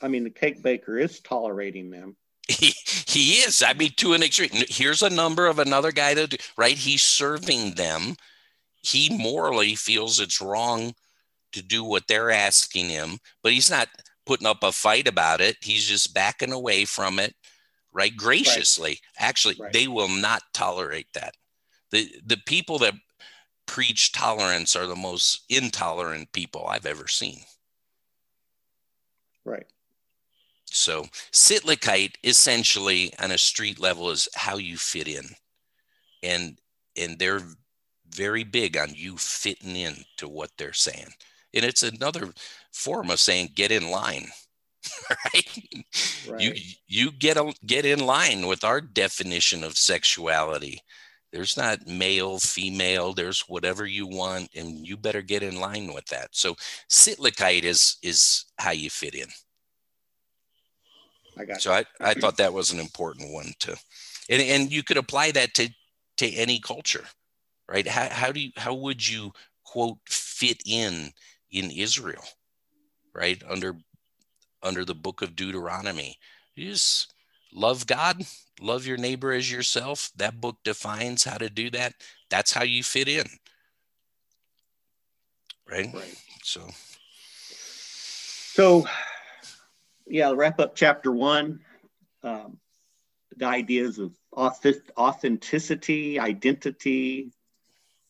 I 0.00 0.08
mean, 0.08 0.24
the 0.24 0.30
cake 0.30 0.62
baker 0.62 0.98
is 0.98 1.20
tolerating 1.20 1.90
them. 1.90 2.16
He, 2.48 2.72
he 3.06 3.32
is. 3.40 3.62
I 3.62 3.74
mean, 3.74 3.90
to 3.96 4.14
an 4.14 4.22
extreme. 4.22 4.50
Here's 4.68 5.02
a 5.02 5.10
number 5.10 5.48
of 5.48 5.58
another 5.58 5.92
guy 5.92 6.14
that 6.14 6.40
right. 6.56 6.78
He's 6.78 7.02
serving 7.02 7.72
them. 7.72 8.16
He 8.82 9.14
morally 9.14 9.74
feels 9.74 10.18
it's 10.18 10.40
wrong 10.40 10.94
to 11.52 11.60
do 11.60 11.84
what 11.84 12.04
they're 12.08 12.30
asking 12.30 12.88
him, 12.88 13.18
but 13.42 13.52
he's 13.52 13.70
not 13.70 13.88
putting 14.24 14.46
up 14.46 14.62
a 14.62 14.72
fight 14.72 15.08
about 15.08 15.42
it. 15.42 15.56
He's 15.60 15.84
just 15.84 16.14
backing 16.14 16.52
away 16.52 16.86
from 16.86 17.18
it, 17.18 17.34
right? 17.92 18.16
Graciously. 18.16 18.90
Right. 18.90 19.00
Actually, 19.18 19.56
right. 19.60 19.72
they 19.74 19.88
will 19.88 20.08
not 20.08 20.42
tolerate 20.54 21.08
that. 21.12 21.34
The 21.90 22.08
the 22.24 22.38
people 22.46 22.78
that 22.78 22.94
preach 23.66 24.12
tolerance 24.12 24.74
are 24.76 24.86
the 24.86 24.96
most 24.96 25.44
intolerant 25.48 26.32
people 26.32 26.66
I've 26.66 26.86
ever 26.86 27.08
seen. 27.08 27.40
Right. 29.44 29.66
So 30.66 31.06
Sittlichkeit 31.32 32.14
essentially 32.24 33.12
on 33.18 33.30
a 33.30 33.38
street 33.38 33.80
level 33.80 34.10
is 34.10 34.28
how 34.34 34.56
you 34.56 34.76
fit 34.76 35.08
in. 35.08 35.24
And 36.22 36.58
and 36.96 37.18
they're 37.18 37.42
very 38.08 38.44
big 38.44 38.76
on 38.76 38.92
you 38.94 39.16
fitting 39.16 39.76
in 39.76 40.04
to 40.16 40.28
what 40.28 40.50
they're 40.56 40.72
saying. 40.72 41.12
And 41.54 41.64
it's 41.64 41.82
another 41.82 42.32
form 42.72 43.10
of 43.10 43.20
saying 43.20 43.50
get 43.54 43.70
in 43.70 43.90
line. 43.90 44.28
Right? 45.10 45.84
right? 46.28 46.40
You 46.40 46.54
you 46.86 47.12
get 47.12 47.36
a, 47.36 47.54
get 47.64 47.84
in 47.84 48.04
line 48.04 48.46
with 48.46 48.64
our 48.64 48.80
definition 48.80 49.64
of 49.64 49.76
sexuality. 49.76 50.82
There's 51.36 51.56
not 51.56 51.86
male, 51.86 52.38
female. 52.38 53.12
There's 53.12 53.42
whatever 53.42 53.84
you 53.84 54.06
want, 54.06 54.48
and 54.56 54.86
you 54.86 54.96
better 54.96 55.20
get 55.20 55.42
in 55.42 55.60
line 55.60 55.92
with 55.92 56.06
that. 56.06 56.28
So 56.32 56.54
Sittlichkeit 56.88 57.62
is 57.62 57.98
is 58.02 58.46
how 58.58 58.70
you 58.70 58.88
fit 58.88 59.14
in. 59.14 59.28
I 61.38 61.44
got 61.44 61.60
so 61.60 61.72
I, 61.72 61.84
I 62.00 62.14
thought 62.14 62.38
that 62.38 62.54
was 62.54 62.72
an 62.72 62.80
important 62.80 63.32
one 63.32 63.52
to, 63.60 63.76
and 64.30 64.40
and 64.40 64.72
you 64.72 64.82
could 64.82 64.96
apply 64.96 65.32
that 65.32 65.52
to 65.54 65.68
to 66.16 66.26
any 66.30 66.58
culture, 66.58 67.04
right? 67.68 67.86
How 67.86 68.08
how 68.08 68.32
do 68.32 68.40
you 68.40 68.52
how 68.56 68.72
would 68.72 69.06
you 69.06 69.32
quote 69.62 69.98
fit 70.08 70.62
in 70.64 71.10
in 71.50 71.70
Israel? 71.70 72.24
right? 73.16 73.42
Under 73.48 73.76
under 74.62 74.84
the 74.84 74.94
book 74.94 75.22
of 75.22 75.34
Deuteronomy. 75.34 76.18
You 76.54 76.70
just 76.70 77.14
love 77.52 77.86
God, 77.86 78.22
love 78.60 78.86
your 78.86 78.96
neighbor 78.96 79.32
as 79.32 79.50
yourself. 79.50 80.10
That 80.16 80.40
book 80.40 80.56
defines 80.64 81.24
how 81.24 81.38
to 81.38 81.50
do 81.50 81.70
that. 81.70 81.94
That's 82.30 82.52
how 82.52 82.64
you 82.64 82.82
fit 82.82 83.08
in. 83.08 83.26
Right? 85.68 85.92
Right. 85.92 86.14
So 86.42 86.68
so 88.56 88.86
yeah, 90.06 90.28
I'll 90.28 90.36
wrap 90.36 90.60
up 90.60 90.76
chapter 90.76 91.12
one. 91.12 91.60
Um, 92.22 92.58
the 93.36 93.46
ideas 93.46 93.98
of 93.98 94.12
authenticity, 94.32 96.18
identity. 96.18 97.32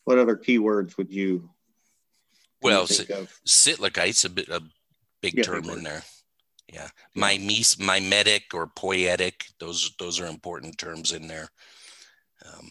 What 0.05 0.19
other 0.19 0.37
keywords 0.37 0.97
would 0.97 1.11
you? 1.11 1.51
Well, 2.63 2.87
Sittlichkeit's 2.87 4.25
a 4.25 4.31
bit 4.31 4.49
a 4.49 4.63
big 5.21 5.39
yeah, 5.39 5.43
term 5.43 5.69
in 5.71 5.83
there. 5.83 6.03
Yeah, 6.73 6.89
my 7.15 7.39
mes- 7.39 7.79
mimetic 7.79 8.53
or 8.53 8.67
poietic; 8.67 9.47
those 9.61 9.93
those 9.99 10.21
are 10.21 10.27
important 10.27 10.79
terms 10.79 11.13
in 11.13 11.29
there. 11.29 11.49
Um, 12.45 12.71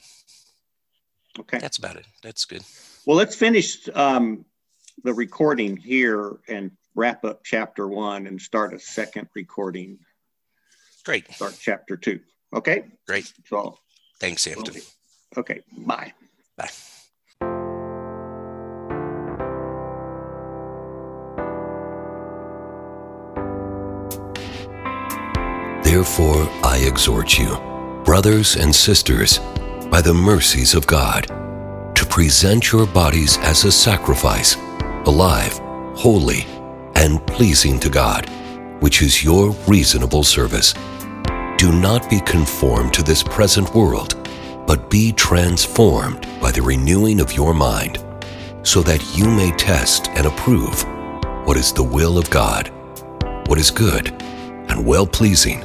okay, 1.40 1.60
that's 1.60 1.78
about 1.78 1.96
it. 1.96 2.06
That's 2.22 2.46
good. 2.46 2.64
Well, 3.06 3.18
let's 3.18 3.36
finish 3.36 3.88
um, 3.94 4.46
the 5.04 5.14
recording 5.14 5.78
here 5.78 6.38
and 6.48 6.72
wrap 6.94 7.24
up 7.24 7.42
chapter 7.44 7.88
one 7.88 8.28
and 8.28 8.42
start 8.42 8.74
a 8.74 8.80
second 8.80 9.30
recording. 9.36 10.00
Great. 11.06 11.32
Start 11.32 11.58
chapter 11.60 11.96
two. 11.96 12.20
Okay. 12.54 12.86
Great. 13.08 13.32
So, 13.48 13.78
thanks, 14.20 14.48
Anthony. 14.48 14.82
Okay. 15.38 15.62
Bye. 15.78 16.14
Bye. 16.58 16.70
Therefore, 25.96 26.50
I 26.62 26.80
exhort 26.86 27.40
you, 27.40 27.56
brothers 28.04 28.58
and 28.58 28.76
sisters, 28.76 29.40
by 29.90 30.02
the 30.02 30.14
mercies 30.14 30.74
of 30.76 30.86
God, 30.86 31.28
to 31.96 32.06
present 32.08 32.70
your 32.70 32.86
bodies 32.86 33.38
as 33.38 33.64
a 33.64 33.72
sacrifice, 33.72 34.58
alive, 35.06 35.58
holy, 35.96 36.46
and 36.96 37.26
pleasing 37.26 37.80
to 37.80 37.90
God, 37.90 38.30
which 38.82 39.02
is 39.02 39.24
your 39.24 39.52
reasonable 39.70 40.24
service. 40.24 40.74
Do 41.58 41.72
not 41.72 42.10
be 42.10 42.20
conformed 42.20 42.94
to 42.96 43.02
this 43.02 43.24
present 43.24 43.74
world, 43.74 44.22
but 44.68 44.90
be 44.90 45.14
transformed 45.14 46.28
by 46.42 46.52
the 46.52 46.62
renewing 46.62 47.22
of 47.22 47.32
your 47.32 47.54
mind, 47.54 48.04
so 48.64 48.82
that 48.82 49.18
you 49.18 49.32
may 49.32 49.52
test 49.52 50.10
and 50.10 50.28
approve 50.28 50.84
what 51.48 51.56
is 51.56 51.72
the 51.72 51.90
will 51.98 52.18
of 52.18 52.30
God, 52.30 52.70
what 53.48 53.58
is 53.58 53.72
good 53.72 54.10
and 54.68 54.86
well 54.86 55.08
pleasing 55.08 55.64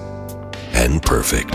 and 0.73 1.03
perfect. 1.03 1.51